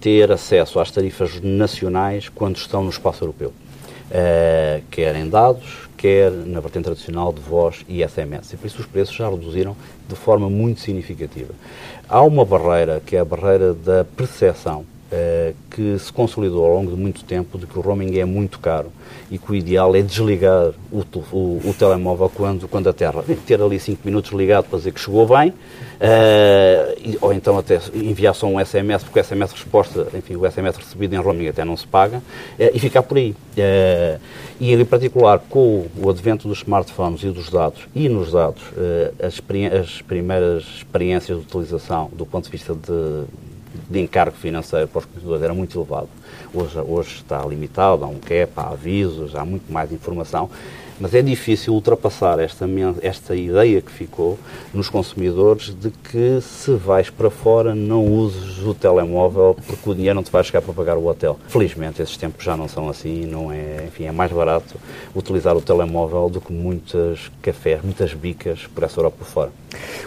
ter 0.00 0.32
acesso 0.32 0.80
às 0.80 0.90
tarifas 0.90 1.38
nacionais 1.42 2.30
quando 2.30 2.56
estão 2.56 2.82
no 2.82 2.88
espaço 2.88 3.22
europeu. 3.22 3.52
Uh, 4.10 4.82
quer 4.90 5.14
em 5.14 5.28
dados, 5.28 5.86
quer 5.98 6.30
na 6.30 6.60
vertente 6.60 6.84
tradicional 6.84 7.30
de 7.30 7.42
voz 7.42 7.84
e 7.86 8.02
SMS. 8.02 8.54
E 8.54 8.56
por 8.56 8.66
isso 8.66 8.80
os 8.80 8.86
preços 8.86 9.14
já 9.14 9.28
reduziram 9.28 9.76
de 10.08 10.14
forma 10.14 10.48
muito 10.48 10.80
significativa. 10.80 11.52
Há 12.08 12.22
uma 12.22 12.42
barreira, 12.42 13.02
que 13.04 13.16
é 13.16 13.20
a 13.20 13.24
barreira 13.24 13.74
da 13.74 14.02
percepção 14.02 14.86
que 15.70 15.98
se 15.98 16.12
consolidou 16.12 16.64
ao 16.64 16.72
longo 16.72 16.92
de 16.92 16.96
muito 16.96 17.24
tempo 17.24 17.58
de 17.58 17.66
que 17.66 17.78
o 17.78 17.82
roaming 17.82 18.18
é 18.18 18.24
muito 18.24 18.58
caro 18.58 18.92
e 19.30 19.38
que 19.38 19.52
o 19.52 19.54
ideal 19.54 19.94
é 19.94 20.02
desligar 20.02 20.72
o, 20.90 21.04
o, 21.32 21.60
o 21.64 21.74
telemóvel 21.78 22.28
quando, 22.28 22.68
quando 22.68 22.88
a 22.88 22.92
Terra 22.92 23.24
ter 23.46 23.60
ali 23.62 23.78
5 23.78 24.00
minutos 24.04 24.32
ligado 24.32 24.66
para 24.66 24.78
dizer 24.78 24.92
que 24.92 25.00
chegou 25.00 25.26
bem, 25.26 25.50
uh, 25.50 27.18
ou 27.20 27.32
então 27.32 27.58
até 27.58 27.80
enviar 27.94 28.34
só 28.34 28.46
um 28.46 28.64
SMS, 28.64 29.04
porque 29.04 29.20
o 29.20 29.24
SMS 29.24 29.52
resposta, 29.52 30.08
enfim, 30.14 30.36
o 30.36 30.50
SMS 30.50 30.76
recebido 30.76 31.14
em 31.14 31.18
roaming 31.18 31.48
até 31.48 31.64
não 31.64 31.76
se 31.76 31.86
paga, 31.86 32.18
uh, 32.18 32.22
e 32.58 32.78
ficar 32.78 33.02
por 33.02 33.18
aí. 33.18 33.30
Uh, 33.30 34.20
e 34.58 34.74
em 34.74 34.84
particular 34.84 35.38
com 35.48 35.86
o 35.96 36.10
advento 36.10 36.48
dos 36.48 36.58
smartphones 36.58 37.22
e 37.22 37.30
dos 37.30 37.50
dados, 37.50 37.86
e 37.94 38.08
nos 38.08 38.32
dados, 38.32 38.62
as, 39.22 39.40
as 39.80 40.02
primeiras 40.02 40.64
experiências 40.64 41.38
de 41.38 41.44
utilização 41.44 42.10
do 42.12 42.26
ponto 42.26 42.44
de 42.44 42.50
vista 42.50 42.74
de 42.74 43.24
de 43.90 44.00
encargo 44.00 44.36
financeiro 44.36 44.86
para 44.86 45.00
os 45.00 45.04
consumidores 45.04 45.42
era 45.42 45.52
muito 45.52 45.76
elevado. 45.76 46.08
Hoje, 46.54 46.78
hoje 46.78 47.16
está 47.16 47.44
limitado, 47.44 48.04
há 48.04 48.06
um 48.06 48.20
cap, 48.20 48.52
há 48.56 48.68
avisos, 48.68 49.34
há 49.34 49.44
muito 49.44 49.70
mais 49.72 49.90
informação 49.92 50.48
mas 51.00 51.14
é 51.14 51.22
difícil 51.22 51.72
ultrapassar 51.72 52.38
esta, 52.38 52.66
esta 53.00 53.34
ideia 53.34 53.80
que 53.80 53.90
ficou 53.90 54.38
nos 54.72 54.90
consumidores 54.90 55.74
de 55.74 55.90
que 55.90 56.40
se 56.42 56.72
vais 56.72 57.08
para 57.08 57.30
fora 57.30 57.74
não 57.74 58.04
uses 58.04 58.58
o 58.58 58.74
telemóvel 58.74 59.56
porque 59.66 59.88
o 59.88 59.94
dinheiro 59.94 60.14
não 60.14 60.22
te 60.22 60.30
vai 60.30 60.44
chegar 60.44 60.60
para 60.60 60.74
pagar 60.74 60.98
o 60.98 61.06
hotel. 61.06 61.38
Felizmente 61.48 62.02
esses 62.02 62.18
tempos 62.18 62.44
já 62.44 62.54
não 62.54 62.68
são 62.68 62.90
assim, 62.90 63.24
não 63.24 63.50
é, 63.50 63.86
enfim, 63.86 64.04
é 64.04 64.12
mais 64.12 64.30
barato 64.30 64.76
utilizar 65.16 65.56
o 65.56 65.62
telemóvel 65.62 66.28
do 66.28 66.40
que 66.40 66.52
muitas 66.52 67.30
cafés, 67.40 67.80
muitas 67.82 68.12
bicas 68.12 68.66
por 68.66 68.84
essa 68.84 68.98
Europa 69.00 69.24
fora. 69.24 69.50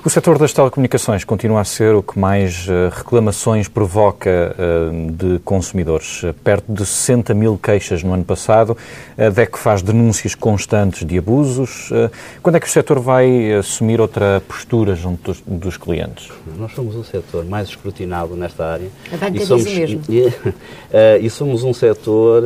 O 0.06 0.10
setor 0.10 0.38
das 0.38 0.54
telecomunicações 0.54 1.23
continua 1.23 1.62
a 1.62 1.63
ser 1.63 1.95
o 1.95 2.04
que 2.04 2.19
mais 2.19 2.67
uh, 2.67 2.89
reclamações 2.91 3.67
provoca 3.67 4.56
uh, 4.58 5.12
de 5.12 5.39
consumidores. 5.39 6.23
Uh, 6.23 6.34
perto 6.43 6.71
de 6.71 6.86
60 6.86 7.34
mil 7.34 7.58
queixas 7.58 8.04
no 8.04 8.13
ano 8.13 8.26
passado. 8.26 8.78
A 9.17 9.30
DEC 9.30 9.58
faz 9.58 9.82
denúncias 9.82 10.36
constantes 10.36 11.06
de 11.06 11.17
abusos. 11.17 11.89
Eh, 11.91 12.10
quando 12.41 12.56
é 12.56 12.60
que 12.60 12.67
o 12.67 12.69
setor 12.69 12.99
vai 12.99 13.54
assumir 13.54 14.02
outra 14.02 14.41
postura 14.47 14.95
junto 14.95 15.36
dos, 15.47 15.78
clientes? 15.78 16.30
Nós 16.58 16.73
somos 16.73 16.95
o 16.95 17.04
setor 17.04 17.45
mais 17.45 17.69
escrutinado 17.69 18.36
nesta 18.36 18.65
área. 18.65 18.89
A 19.12 19.17
banca 19.17 19.38
e 19.38 19.45
somos, 19.45 19.65
mesmo. 19.65 20.02
E, 20.10 20.34
eh, 20.91 21.19
e, 21.21 21.30
somos 21.30 21.63
um 21.63 21.73
setor 21.73 22.43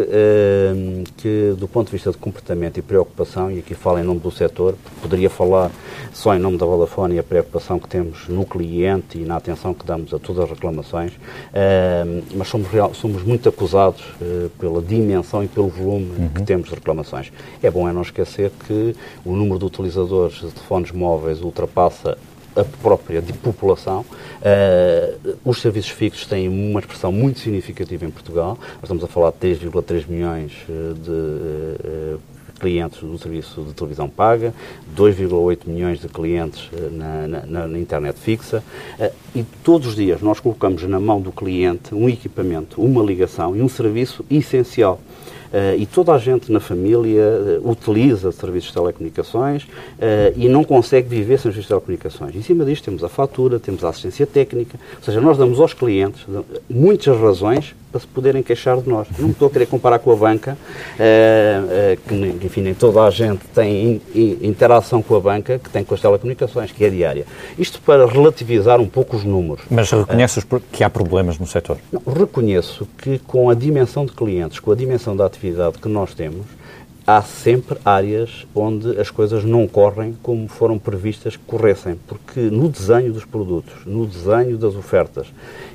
que, 1.17 1.55
do 1.57 1.67
ponto 1.67 1.87
de 1.87 1.93
vista 1.93 2.11
de 2.11 2.17
comportamento 2.17 2.77
e 2.77 2.81
preocupação, 2.81 3.51
e 3.51 3.59
aqui 3.59 3.73
falo 3.73 3.99
em 3.99 4.03
nome 4.03 4.19
do 4.19 4.31
setor, 4.31 4.75
poderia 5.01 5.29
falar 5.29 5.71
só 6.13 6.35
em 6.35 6.39
nome 6.39 6.57
da 6.57 6.65
Vodafone 6.65 7.06
e 7.13 7.19
a 7.19 7.23
preocupação 7.23 7.79
que 7.79 7.87
temos 7.87 8.27
no 8.27 8.45
cliente 8.45 9.17
e 9.17 9.25
na 9.25 9.37
atenção 9.37 9.73
que 9.73 9.85
damos 9.85 10.13
a 10.13 10.19
todas 10.19 10.43
as 10.43 10.49
reclamações, 10.49 11.13
uh, 11.13 12.23
mas 12.35 12.47
somos, 12.47 12.67
real, 12.67 12.93
somos 12.93 13.23
muito 13.23 13.47
acusados 13.49 14.01
uh, 14.21 14.49
pela 14.59 14.81
dimensão 14.81 15.43
e 15.43 15.47
pelo 15.47 15.67
volume 15.67 16.11
uhum. 16.17 16.29
que 16.29 16.43
temos 16.43 16.69
de 16.69 16.75
reclamações. 16.75 17.31
É 17.61 17.69
bom 17.69 17.87
é 17.87 17.93
não 17.93 18.01
esquecer 18.01 18.51
que 18.67 18.95
o 19.25 19.35
número 19.35 19.59
de 19.59 19.65
utilizadores 19.65 20.35
de 20.35 20.51
telefones 20.51 20.91
móveis 20.91 21.41
ultrapassa 21.41 22.17
a 22.57 22.63
própria 22.81 23.21
de 23.21 23.33
população. 23.33 24.03
Uh, 24.41 25.37
os 25.45 25.61
serviços 25.61 25.91
fixos 25.91 26.25
têm 26.25 26.47
uma 26.49 26.79
expressão 26.79 27.11
muito 27.11 27.39
significativa 27.39 28.05
em 28.05 28.09
Portugal. 28.09 28.57
Nós 28.59 28.83
estamos 28.83 29.03
a 29.03 29.07
falar 29.07 29.31
de 29.31 29.37
3,3 29.37 30.07
milhões 30.07 30.51
eh, 30.67 30.93
de 30.93 31.11
uh, 31.11 32.19
clientes 32.57 32.99
do 32.99 33.17
serviço 33.17 33.61
de 33.61 33.73
televisão 33.73 34.09
paga, 34.09 34.53
2,8 34.95 35.59
milhões 35.67 35.99
de 35.99 36.07
clientes 36.07 36.69
na, 36.91 37.27
na, 37.27 37.67
na 37.67 37.79
internet 37.79 38.17
fixa. 38.19 38.63
Uh, 38.99 39.11
e 39.35 39.43
todos 39.63 39.87
os 39.87 39.95
dias 39.95 40.21
nós 40.21 40.39
colocamos 40.39 40.83
na 40.83 40.99
mão 40.99 41.21
do 41.21 41.31
cliente 41.31 41.93
um 41.93 42.09
equipamento, 42.09 42.81
uma 42.81 43.03
ligação 43.03 43.55
e 43.55 43.61
um 43.61 43.69
serviço 43.69 44.25
essencial. 44.29 44.99
Uh, 45.47 45.79
e 45.79 45.85
toda 45.85 46.11
a 46.11 46.17
gente 46.17 46.51
na 46.51 46.59
família 46.59 47.23
uh, 47.63 47.69
utiliza 47.69 48.33
serviços 48.33 48.67
de 48.67 48.73
telecomunicações 48.73 49.63
uh, 49.63 50.33
e 50.35 50.49
não 50.49 50.61
consegue 50.61 51.07
viver 51.07 51.39
sem 51.39 51.49
os 51.49 51.55
serviços 51.55 51.63
de 51.63 51.67
telecomunicações. 51.69 52.35
Em 52.35 52.41
cima 52.41 52.65
disto 52.65 52.83
temos 52.83 53.01
a 53.01 53.07
fatura, 53.07 53.57
temos 53.57 53.83
a 53.85 53.89
assistência 53.89 54.27
técnica, 54.27 54.77
ou 54.97 55.03
seja, 55.03 55.21
nós 55.21 55.37
damos 55.37 55.59
aos 55.61 55.73
clientes 55.73 56.25
muitas 56.69 57.17
razões 57.17 57.73
para 57.97 57.99
se 57.99 58.07
poderem 58.07 58.43
queixar 58.43 58.77
de 58.77 58.87
nós. 58.87 59.07
Não 59.17 59.31
estou 59.31 59.47
a 59.47 59.51
querer 59.51 59.65
comparar 59.65 59.99
com 59.99 60.11
a 60.11 60.15
banca, 60.15 60.57
que 62.07 62.45
enfim, 62.45 62.61
nem 62.61 62.73
toda 62.73 63.01
a 63.01 63.09
gente 63.09 63.41
tem 63.53 64.01
in, 64.13 64.37
interação 64.41 65.01
com 65.01 65.15
a 65.15 65.19
banca 65.19 65.59
que 65.59 65.69
tem 65.69 65.83
com 65.83 65.95
as 65.95 66.01
telecomunicações, 66.01 66.71
que 66.71 66.85
é 66.85 66.89
diária. 66.89 67.25
Isto 67.57 67.81
para 67.81 68.05
relativizar 68.05 68.79
um 68.79 68.87
pouco 68.87 69.17
os 69.17 69.23
números. 69.23 69.65
Mas 69.69 69.89
reconheces 69.91 70.45
que 70.71 70.83
há 70.83 70.89
problemas 70.89 71.39
no 71.39 71.47
setor? 71.47 71.77
Não, 71.91 72.01
reconheço 72.13 72.87
que 72.97 73.17
com 73.19 73.49
a 73.49 73.55
dimensão 73.55 74.05
de 74.05 74.11
clientes, 74.11 74.59
com 74.59 74.71
a 74.71 74.75
dimensão 74.75 75.15
da 75.15 75.25
atividade 75.25 75.79
que 75.79 75.87
nós 75.87 76.13
temos, 76.13 76.45
há 77.07 77.21
sempre 77.21 77.77
áreas 77.85 78.45
onde 78.53 78.99
as 78.99 79.09
coisas 79.09 79.45
não 79.45 79.65
correm 79.65 80.17
como 80.21 80.45
foram 80.49 80.77
previstas 80.77 81.37
que 81.37 81.43
corressem, 81.45 81.95
porque 82.05 82.41
no 82.41 82.67
desenho 82.67 83.13
dos 83.13 83.23
produtos, 83.23 83.73
no 83.85 84.05
desenho 84.05 84.57
das 84.57 84.75
ofertas 84.75 85.27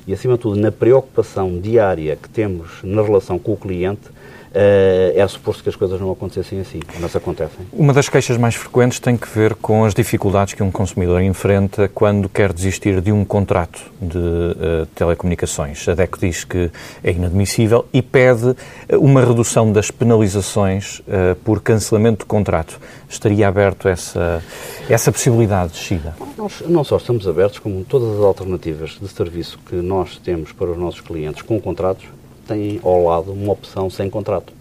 e, 0.05 0.13
acima 0.13 0.35
de 0.35 0.41
tudo, 0.41 0.59
na 0.59 0.71
preocupação 0.71 1.59
diária 1.59 2.15
que 2.15 2.29
temos 2.29 2.83
na 2.83 3.01
relação 3.01 3.39
com 3.39 3.53
o 3.53 3.57
cliente, 3.57 4.12
Uh, 4.53 5.17
era 5.17 5.27
suposto 5.27 5.63
que 5.63 5.69
as 5.69 5.75
coisas 5.75 5.99
não 5.99 6.11
acontecessem 6.11 6.59
assim, 6.59 6.79
mas 6.99 7.15
acontecem. 7.15 7.65
Uma 7.73 7.91
das 7.91 8.07
queixas 8.07 8.37
mais 8.37 8.53
frequentes 8.53 8.99
tem 8.99 9.17
que 9.17 9.27
ver 9.27 9.55
com 9.55 9.83
as 9.83 9.95
dificuldades 9.95 10.53
que 10.53 10.61
um 10.61 10.69
consumidor 10.69 11.23
enfrenta 11.23 11.87
quando 11.87 12.29
quer 12.29 12.53
desistir 12.53 13.01
de 13.01 13.11
um 13.11 13.25
contrato 13.25 13.81
de 13.99 14.17
uh, 14.17 14.85
telecomunicações. 14.93 15.87
A 15.87 15.95
DECO 15.95 16.19
diz 16.19 16.43
que 16.43 16.69
é 17.03 17.11
inadmissível 17.11 17.87
e 17.91 18.03
pede 18.03 18.55
uma 18.91 19.25
redução 19.25 19.71
das 19.71 19.89
penalizações 19.89 20.99
uh, 20.99 21.35
por 21.43 21.59
cancelamento 21.59 22.19
de 22.19 22.25
contrato. 22.25 22.79
Estaria 23.09 23.47
aberto 23.47 23.87
essa, 23.87 24.43
essa 24.87 25.11
possibilidade, 25.11 25.75
Chida? 25.75 26.15
Nós 26.37 26.61
não 26.67 26.83
só 26.83 26.97
estamos 26.97 27.27
abertos, 27.27 27.57
como 27.57 27.83
todas 27.85 28.19
as 28.19 28.23
alternativas 28.23 28.99
de 29.01 29.07
serviço 29.07 29.57
que 29.67 29.77
nós 29.77 30.17
temos 30.17 30.51
para 30.51 30.69
os 30.69 30.77
nossos 30.77 31.01
clientes 31.01 31.41
com 31.41 31.59
contratos, 31.59 32.05
têm 32.47 32.79
ao 32.83 33.03
lado 33.03 33.31
uma 33.31 33.53
opção 33.53 33.89
sem 33.89 34.09
contrato. 34.09 34.53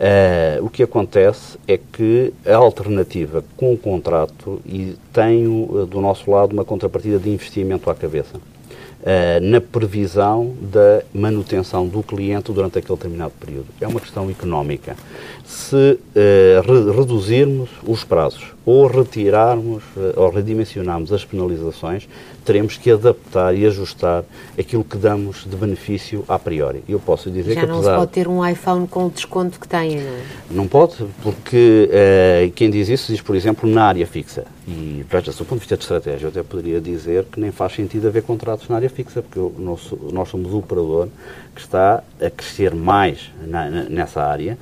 Uh, 0.00 0.64
o 0.64 0.70
que 0.70 0.82
acontece 0.82 1.58
é 1.68 1.76
que 1.76 2.32
a 2.46 2.56
alternativa 2.56 3.44
com 3.54 3.74
o 3.74 3.76
contrato 3.76 4.58
e 4.64 4.96
tem 5.12 5.46
uh, 5.46 5.84
do 5.84 6.00
nosso 6.00 6.30
lado 6.30 6.54
uma 6.54 6.64
contrapartida 6.64 7.18
de 7.18 7.28
investimento 7.28 7.90
à 7.90 7.94
cabeça. 7.94 8.38
Uh, 8.38 9.40
na 9.42 9.60
previsão 9.60 10.54
da 10.58 11.02
manutenção 11.12 11.86
do 11.86 12.02
cliente 12.02 12.50
durante 12.50 12.78
aquele 12.78 12.96
determinado 12.96 13.34
período. 13.38 13.66
É 13.78 13.86
uma 13.86 14.00
questão 14.00 14.30
económica. 14.30 14.96
Se 15.44 15.98
re 16.14 16.96
reduzirmos 16.96 17.68
os 17.86 18.02
prazos 18.02 18.54
ou 18.64 18.86
retirarmos 18.86 19.82
ou 20.16 20.30
redimensionarmos 20.30 21.12
as 21.12 21.24
penalizações, 21.24 22.08
teremos 22.44 22.76
que 22.76 22.90
adaptar 22.90 23.54
e 23.54 23.64
ajustar 23.66 24.24
aquilo 24.58 24.84
que 24.84 24.96
damos 24.96 25.44
de 25.44 25.56
benefício 25.56 26.24
a 26.28 26.38
priori. 26.38 26.82
Eu 26.88 26.98
posso 26.98 27.30
dizer 27.30 27.54
Já 27.54 27.60
que 27.62 27.66
não 27.66 27.76
apesar... 27.76 27.92
se 27.92 27.98
pode 27.98 28.12
ter 28.12 28.28
um 28.28 28.46
iPhone 28.46 28.86
com 28.86 29.06
o 29.06 29.10
desconto 29.10 29.58
que 29.58 29.68
tem, 29.68 29.96
não 29.96 30.02
é? 30.02 30.20
Não 30.50 30.68
pode, 30.68 30.96
porque 31.22 31.88
uh, 31.90 32.50
quem 32.52 32.70
diz 32.70 32.88
isso 32.88 33.12
diz, 33.12 33.20
por 33.20 33.36
exemplo, 33.36 33.68
na 33.68 33.84
área 33.84 34.06
fixa. 34.06 34.44
E 34.66 35.04
veja-se, 35.08 35.38
do 35.38 35.44
ponto 35.44 35.58
de 35.58 35.60
vista 35.60 35.76
de 35.76 35.82
estratégia, 35.82 36.26
eu 36.26 36.28
até 36.30 36.42
poderia 36.42 36.80
dizer 36.80 37.24
que 37.24 37.40
nem 37.40 37.50
faz 37.50 37.74
sentido 37.74 38.08
haver 38.08 38.22
contratos 38.22 38.68
na 38.68 38.76
área 38.76 38.90
fixa, 38.90 39.22
porque 39.22 39.38
eu, 39.38 39.52
nós, 39.58 39.92
nós 40.12 40.28
somos 40.28 40.52
o 40.52 40.58
operador 40.58 41.08
que 41.54 41.60
está 41.60 42.02
a 42.20 42.30
crescer 42.30 42.74
mais 42.74 43.30
na, 43.46 43.68
nessa 43.68 44.22
área 44.22 44.56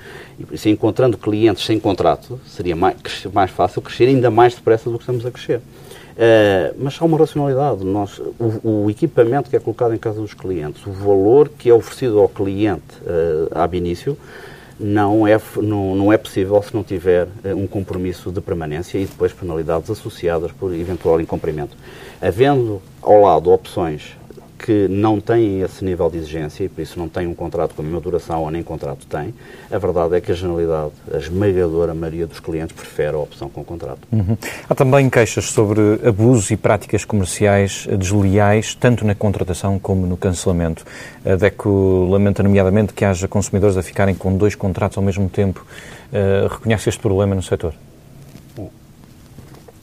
e 0.52 0.56
se 0.56 0.70
encontrando 0.70 1.18
clientes 1.18 1.64
sem 1.64 1.78
contrato, 1.78 2.40
seria 2.46 2.74
mais, 2.74 2.96
mais 3.32 3.50
fácil 3.50 3.82
crescer 3.88 4.04
ainda 4.04 4.30
mais 4.30 4.54
depressa 4.54 4.90
do 4.90 4.98
que 4.98 5.02
estamos 5.02 5.24
a 5.24 5.30
crescer. 5.30 5.58
Uh, 5.58 6.74
mas 6.78 6.96
há 7.00 7.04
uma 7.04 7.16
racionalidade. 7.16 7.84
Nós, 7.84 8.18
o, 8.38 8.84
o, 8.84 8.90
equipamento 8.90 9.48
que 9.48 9.56
é 9.56 9.60
colocado 9.60 9.94
em 9.94 9.98
casa 9.98 10.20
dos 10.20 10.34
clientes, 10.34 10.84
o 10.86 10.92
valor 10.92 11.48
que 11.48 11.70
é 11.70 11.74
oferecido 11.74 12.18
ao 12.18 12.28
cliente 12.28 12.98
uh, 13.02 13.74
início, 13.74 14.18
não 14.78 15.26
é, 15.26 15.40
não, 15.56 15.94
não 15.94 16.12
é 16.12 16.18
possível 16.18 16.60
se 16.62 16.74
não 16.74 16.82
tiver 16.82 17.26
uh, 17.26 17.56
um 17.56 17.66
compromisso 17.66 18.30
de 18.30 18.40
permanência 18.40 18.98
e 18.98 19.06
depois 19.06 19.32
penalidades 19.32 19.90
associadas 19.90 20.52
por 20.52 20.74
eventual 20.74 21.20
incumprimento. 21.20 21.76
Havendo 22.20 22.82
ao 23.00 23.22
lado 23.22 23.50
opções 23.50 24.17
que 24.58 24.88
não 24.88 25.20
têm 25.20 25.60
esse 25.60 25.84
nível 25.84 26.10
de 26.10 26.18
exigência 26.18 26.64
e 26.64 26.68
por 26.68 26.82
isso 26.82 26.98
não 26.98 27.08
têm 27.08 27.26
um 27.26 27.34
contrato 27.34 27.74
com 27.74 27.82
a 27.82 27.84
mesma 27.84 28.00
duração 28.00 28.42
ou 28.42 28.50
nem 28.50 28.62
contrato 28.62 29.06
tem, 29.06 29.32
a 29.70 29.78
verdade 29.78 30.16
é 30.16 30.20
que 30.20 30.32
a 30.32 30.34
generalidade, 30.34 30.90
a 31.12 31.16
esmagadora 31.16 31.94
maioria 31.94 32.26
dos 32.26 32.40
clientes 32.40 32.74
prefere 32.74 33.14
a 33.14 33.18
opção 33.18 33.48
com 33.48 33.64
contrato. 33.64 34.00
Uhum. 34.10 34.36
Há 34.68 34.74
também 34.74 35.08
queixas 35.08 35.46
sobre 35.46 35.80
abusos 36.06 36.50
e 36.50 36.56
práticas 36.56 37.04
comerciais 37.04 37.86
desleais, 37.98 38.74
tanto 38.74 39.06
na 39.06 39.14
contratação 39.14 39.78
como 39.78 40.06
no 40.06 40.16
cancelamento. 40.16 40.84
A 41.24 41.36
DECO 41.36 42.08
lamenta 42.10 42.42
nomeadamente 42.42 42.92
que 42.92 43.04
haja 43.04 43.28
consumidores 43.28 43.76
a 43.76 43.82
ficarem 43.82 44.14
com 44.14 44.36
dois 44.36 44.54
contratos 44.54 44.98
ao 44.98 45.04
mesmo 45.04 45.28
tempo. 45.28 45.64
Uh, 46.12 46.48
reconhece 46.48 46.88
este 46.88 47.00
problema 47.00 47.34
no 47.34 47.42
setor? 47.42 47.74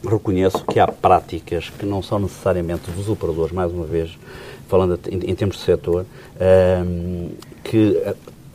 reconheço 0.07 0.63
que 0.65 0.79
há 0.79 0.87
práticas 0.87 1.69
que 1.69 1.85
não 1.85 2.01
são 2.01 2.19
necessariamente 2.19 2.91
dos 2.91 3.09
operadores, 3.09 3.51
mais 3.51 3.71
uma 3.71 3.85
vez, 3.85 4.17
falando 4.67 4.99
em, 5.09 5.31
em 5.31 5.35
termos 5.35 5.57
de 5.57 5.63
setor, 5.63 6.05
um, 6.85 7.29
que 7.63 8.01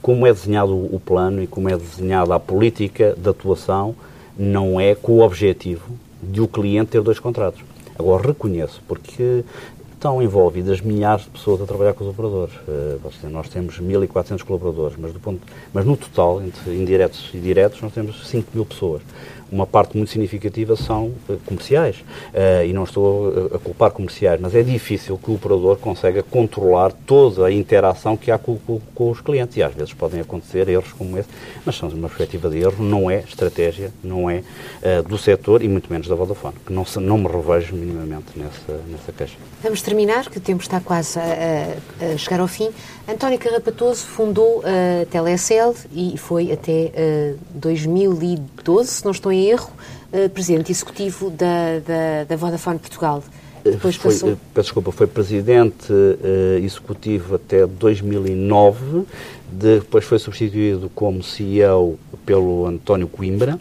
como 0.02 0.26
é 0.26 0.32
desenhado 0.32 0.74
o 0.74 1.00
plano 1.04 1.42
e 1.42 1.46
como 1.46 1.68
é 1.68 1.76
desenhada 1.76 2.34
a 2.34 2.40
política 2.40 3.14
de 3.16 3.28
atuação, 3.28 3.94
não 4.38 4.80
é 4.80 4.94
com 4.94 5.12
o 5.12 5.20
objetivo 5.20 5.84
de 6.22 6.40
o 6.40 6.48
cliente 6.48 6.92
ter 6.92 7.02
dois 7.02 7.18
contratos. 7.18 7.62
Agora, 7.98 8.28
reconheço, 8.28 8.82
porque 8.88 9.44
estão 9.92 10.22
envolvidas 10.22 10.80
milhares 10.80 11.24
de 11.24 11.30
pessoas 11.30 11.60
a 11.60 11.66
trabalhar 11.66 11.92
com 11.92 12.04
os 12.04 12.10
operadores. 12.10 12.54
Uh, 12.66 13.28
nós 13.28 13.48
temos 13.50 13.78
1.400 13.78 14.42
colaboradores, 14.42 14.96
mas, 14.98 15.12
do 15.12 15.20
ponto, 15.20 15.40
mas 15.74 15.84
no 15.84 15.94
total, 15.94 16.42
entre 16.42 16.74
indiretos 16.74 17.28
e 17.34 17.38
diretos, 17.38 17.82
nós 17.82 17.92
temos 17.92 18.26
5 18.26 18.48
mil 18.54 18.64
pessoas 18.64 19.02
uma 19.50 19.66
parte 19.66 19.96
muito 19.96 20.10
significativa 20.10 20.76
são 20.76 21.12
uh, 21.28 21.38
comerciais. 21.44 21.96
Uh, 21.96 22.64
e 22.66 22.72
não 22.72 22.84
estou 22.84 23.50
a, 23.54 23.58
culpar 23.58 23.90
comerciais, 23.90 24.40
mas 24.40 24.54
é 24.54 24.62
difícil 24.62 25.18
que 25.18 25.30
o 25.30 25.34
operador 25.34 25.76
consiga 25.78 26.22
controlar 26.22 26.92
toda 27.06 27.46
a 27.46 27.52
interação 27.52 28.16
que 28.16 28.30
há 28.30 28.38
com, 28.38 28.56
com, 28.58 28.80
com, 28.94 29.10
os 29.10 29.20
clientes. 29.20 29.56
E 29.56 29.62
às 29.62 29.74
vezes 29.74 29.92
podem 29.92 30.20
acontecer 30.20 30.68
erros 30.68 30.92
como 30.92 31.18
esse, 31.18 31.28
mas 31.64 31.76
são 31.76 31.88
uma 31.88 32.08
perspectiva 32.08 32.48
de 32.48 32.58
erro, 32.58 32.82
não 32.84 33.10
é 33.10 33.20
estratégia, 33.20 33.92
não 34.02 34.30
é 34.30 34.42
uh, 34.82 35.02
do 35.08 35.18
setor 35.18 35.62
e 35.62 35.68
muito 35.68 35.90
menos 35.90 36.06
da 36.06 36.14
Vodafone, 36.14 36.54
que 36.64 36.72
não, 36.72 36.84
se, 36.84 37.00
não 37.00 37.18
me 37.18 37.26
revejo 37.26 37.74
minimamente 37.74 38.26
nessa, 38.36 38.80
nessa 38.88 39.12
queixa. 39.12 39.36
Vamos 39.62 39.82
terminar, 39.82 40.28
que 40.28 40.38
o 40.38 40.40
tempo 40.40 40.62
está 40.62 40.80
quase 40.80 41.18
a, 41.18 42.12
a 42.12 42.16
chegar 42.16 42.40
ao 42.40 42.48
fim. 42.48 42.70
António 43.08 43.38
Carrapatoso 43.38 44.06
fundou 44.06 44.62
a 44.64 45.04
Telecel 45.06 45.74
e 45.92 46.16
foi 46.16 46.52
até 46.52 47.34
2012, 47.54 48.88
se 48.88 49.04
não 49.04 49.10
estou 49.10 49.32
em 49.32 49.39
erro, 49.40 49.70
uh, 50.12 50.28
presidente 50.30 50.70
executivo 50.70 51.30
da, 51.30 51.78
da, 51.86 52.24
da 52.28 52.36
Vodafone 52.36 52.78
Portugal. 52.78 53.22
Depois 53.64 53.96
foi, 53.96 54.12
passou... 54.12 54.38
Peço 54.54 54.66
desculpa, 54.66 54.92
foi 54.92 55.06
presidente 55.06 55.92
uh, 55.92 56.64
executivo 56.64 57.34
até 57.34 57.66
2009, 57.66 59.04
depois 59.52 60.04
foi 60.04 60.18
substituído 60.18 60.90
como 60.94 61.22
CEO 61.22 61.98
pelo 62.24 62.66
António 62.66 63.08
Coimbra. 63.08 63.58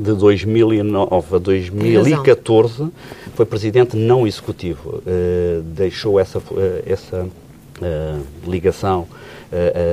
De 0.00 0.12
2009 0.12 1.36
a 1.36 1.38
2014 1.38 2.88
foi 3.36 3.46
presidente 3.46 3.96
não 3.96 4.26
executivo. 4.26 5.02
Uh, 5.06 5.62
deixou 5.62 6.18
essa, 6.18 6.42
essa 6.86 7.28
ligação 8.46 9.06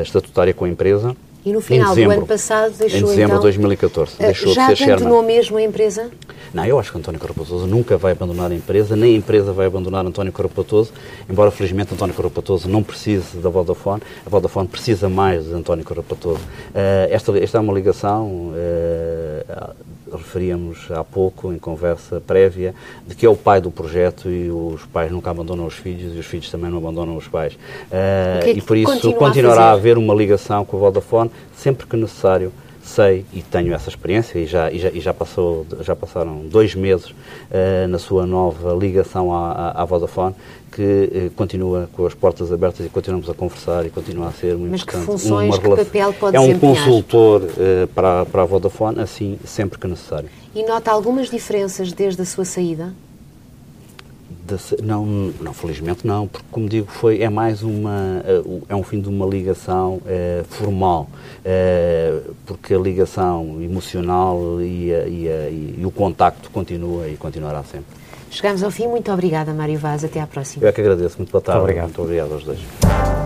estatutária 0.04 0.54
com 0.54 0.65
a 0.65 0.70
empresa 0.70 1.15
e 1.44 1.52
no 1.52 1.62
final 1.62 1.90
dezembro, 1.90 2.16
do 2.16 2.18
ano 2.20 2.28
passado 2.28 2.74
deixou 2.78 3.00
Em 3.00 3.04
dezembro 3.04 3.24
então, 3.26 3.38
de 3.38 3.44
2014. 3.44 4.16
Eh, 4.20 4.26
deixou 4.28 4.54
já 4.54 4.72
de 4.72 4.78
ser 4.78 4.92
abandonou 4.92 5.24
mesmo 5.24 5.58
a 5.58 5.62
empresa? 5.62 6.10
Não, 6.54 6.66
eu 6.66 6.78
acho 6.78 6.92
que 6.92 6.98
António 6.98 7.20
Carapatoso 7.20 7.66
nunca 7.66 7.98
vai 7.98 8.12
abandonar 8.12 8.52
a 8.52 8.54
empresa, 8.54 8.96
nem 8.96 9.16
a 9.16 9.18
empresa 9.18 9.54
vai 9.54 9.66
abandonar 9.66 10.06
António 10.06 10.34
Carapatoso, 10.34 10.92
embora 11.30 11.50
felizmente 11.50 11.94
António 11.94 12.14
Carapatoso 12.14 12.70
não 12.70 12.84
precise 12.84 13.38
da 13.38 13.50
Vodafone, 13.50 14.02
a 14.26 14.30
Vodafone 14.30 14.68
precisa 14.68 15.08
mais 15.08 15.46
de 15.46 15.54
António 15.54 15.86
Carapatoso. 15.86 16.42
Uh, 16.42 17.08
esta, 17.10 17.38
esta 17.40 17.58
é 17.58 17.62
uma 17.62 17.74
ligação, 17.74 18.28
uh, 18.28 19.76
referíamos 20.12 20.91
há 20.91 21.04
pouco, 21.04 21.54
em 21.54 21.58
conversa 21.58 22.19
prévia, 22.19 22.74
de 23.08 23.15
que 23.15 23.26
é 23.26 23.30
o 23.30 23.36
pai 23.36 23.62
do 23.62 23.71
projeto 23.71 24.30
e 24.30 24.50
os 24.50 24.86
pais 24.86 25.12
nunca 25.12 25.30
abandonam 25.30 25.65
os 25.65 25.76
filhos 25.76 26.15
e 26.15 26.19
os 26.19 26.26
filhos 26.26 26.50
também 26.50 26.69
não 26.69 26.78
abandonam 26.78 27.15
os 27.17 27.28
pais. 27.28 27.54
Uh, 27.54 28.50
e 28.50 28.62
por 28.62 28.78
isso 28.78 29.13
continuará 29.13 29.63
a, 29.63 29.69
a 29.69 29.71
haver 29.74 29.97
uma 29.97 30.13
ligação 30.13 30.63
com 30.65 30.78
a 30.78 30.80
Vodafone 30.80 31.32
sempre 31.56 31.86
que 31.86 31.95
necessário 31.95 32.52
sei 32.84 33.26
e 33.34 33.41
tenho 33.41 33.74
essa 33.74 33.89
experiência 33.89 34.39
e 34.39 34.46
já, 34.46 34.72
e 34.72 34.80
já, 34.80 34.89
e 34.89 35.00
já, 35.00 35.13
passou, 35.13 35.65
já 35.82 35.96
passaram 35.96 36.46
dois 36.48 36.76
meses 36.76 37.10
uh, 37.10 37.88
na 37.88 38.00
sua 38.00 38.26
nova 38.26 38.74
ligação 38.74 39.34
à, 39.34 39.52
à, 39.52 39.82
à 39.82 39.86
Vodafone 39.86 40.36
que 40.72 40.82
uh, 41.28 41.32
continua 41.36 41.89
com 41.94 42.06
as 42.06 42.13
portas 42.13 42.52
abertas 42.52 42.86
e 42.86 42.89
continuamos 42.89 43.30
a 43.30 43.34
conversar 43.34 43.86
e 43.86 43.89
continua 43.89 44.28
a 44.28 44.32
ser 44.32 44.56
muito 44.56 44.72
Mas 44.72 44.82
importante. 44.82 45.06
que 45.06 45.12
funções, 45.12 45.58
uma 45.58 45.76
que 45.76 45.86
papel 45.86 46.13
pode 46.13 46.36
É 46.36 46.39
um 46.39 46.58
consultor 46.58 47.41
uh, 47.41 47.88
para, 47.94 48.26
para 48.26 48.41
a 48.41 48.46
Vodafone, 48.46 49.00
assim, 49.00 49.38
sempre 49.46 49.78
que 49.78 49.88
necessário. 49.88 50.30
E 50.56 50.63
nota 50.65 50.91
algumas 50.91 51.30
diferenças 51.30 51.91
desde 51.94 52.22
a 52.22 52.26
sua 52.26 52.46
saída? 52.46 52.94
Não, 54.82 55.06
não, 55.40 55.54
felizmente 55.54 56.06
não, 56.06 56.28
porque 56.28 56.48
como 56.52 56.68
digo, 56.68 56.88
foi, 56.90 57.22
é 57.22 57.30
mais 57.30 57.64
uma, 57.64 58.24
é 58.68 58.76
um 58.76 58.84
fim 58.84 59.02
de 59.02 59.10
uma 59.10 59.26
ligação 59.26 60.02
é, 60.06 60.44
formal, 60.50 61.10
é, 61.44 62.20
porque 62.46 62.74
a 62.74 62.80
ligação 62.80 63.60
emocional 63.62 64.62
e, 64.62 64.94
a, 64.94 65.08
e, 65.08 65.28
a, 65.28 65.50
e, 65.50 65.86
o 65.86 65.92
contacto 65.92 66.50
continua 66.50 67.08
e 67.08 67.18
continuará 67.18 67.64
sempre. 67.64 68.02
Chegamos 68.30 68.64
ao 68.64 68.72
fim, 68.72 68.88
muito 68.88 69.12
obrigada 69.12 69.54
Mário 69.54 69.78
Vaz, 69.78 70.04
até 70.04 70.22
à 70.22 70.28
próxima. 70.28 70.64
Eu 70.64 70.70
é 70.70 70.72
que 70.72 70.82
agradeço, 70.82 71.18
muito 71.18 71.32
boa 71.32 71.42
tarde. 71.42 71.60
Muito 71.60 71.70
obrigado, 71.70 71.86
muito 71.86 72.02
obrigado 72.02 72.34
aos 72.34 72.44
dois. 72.44 73.21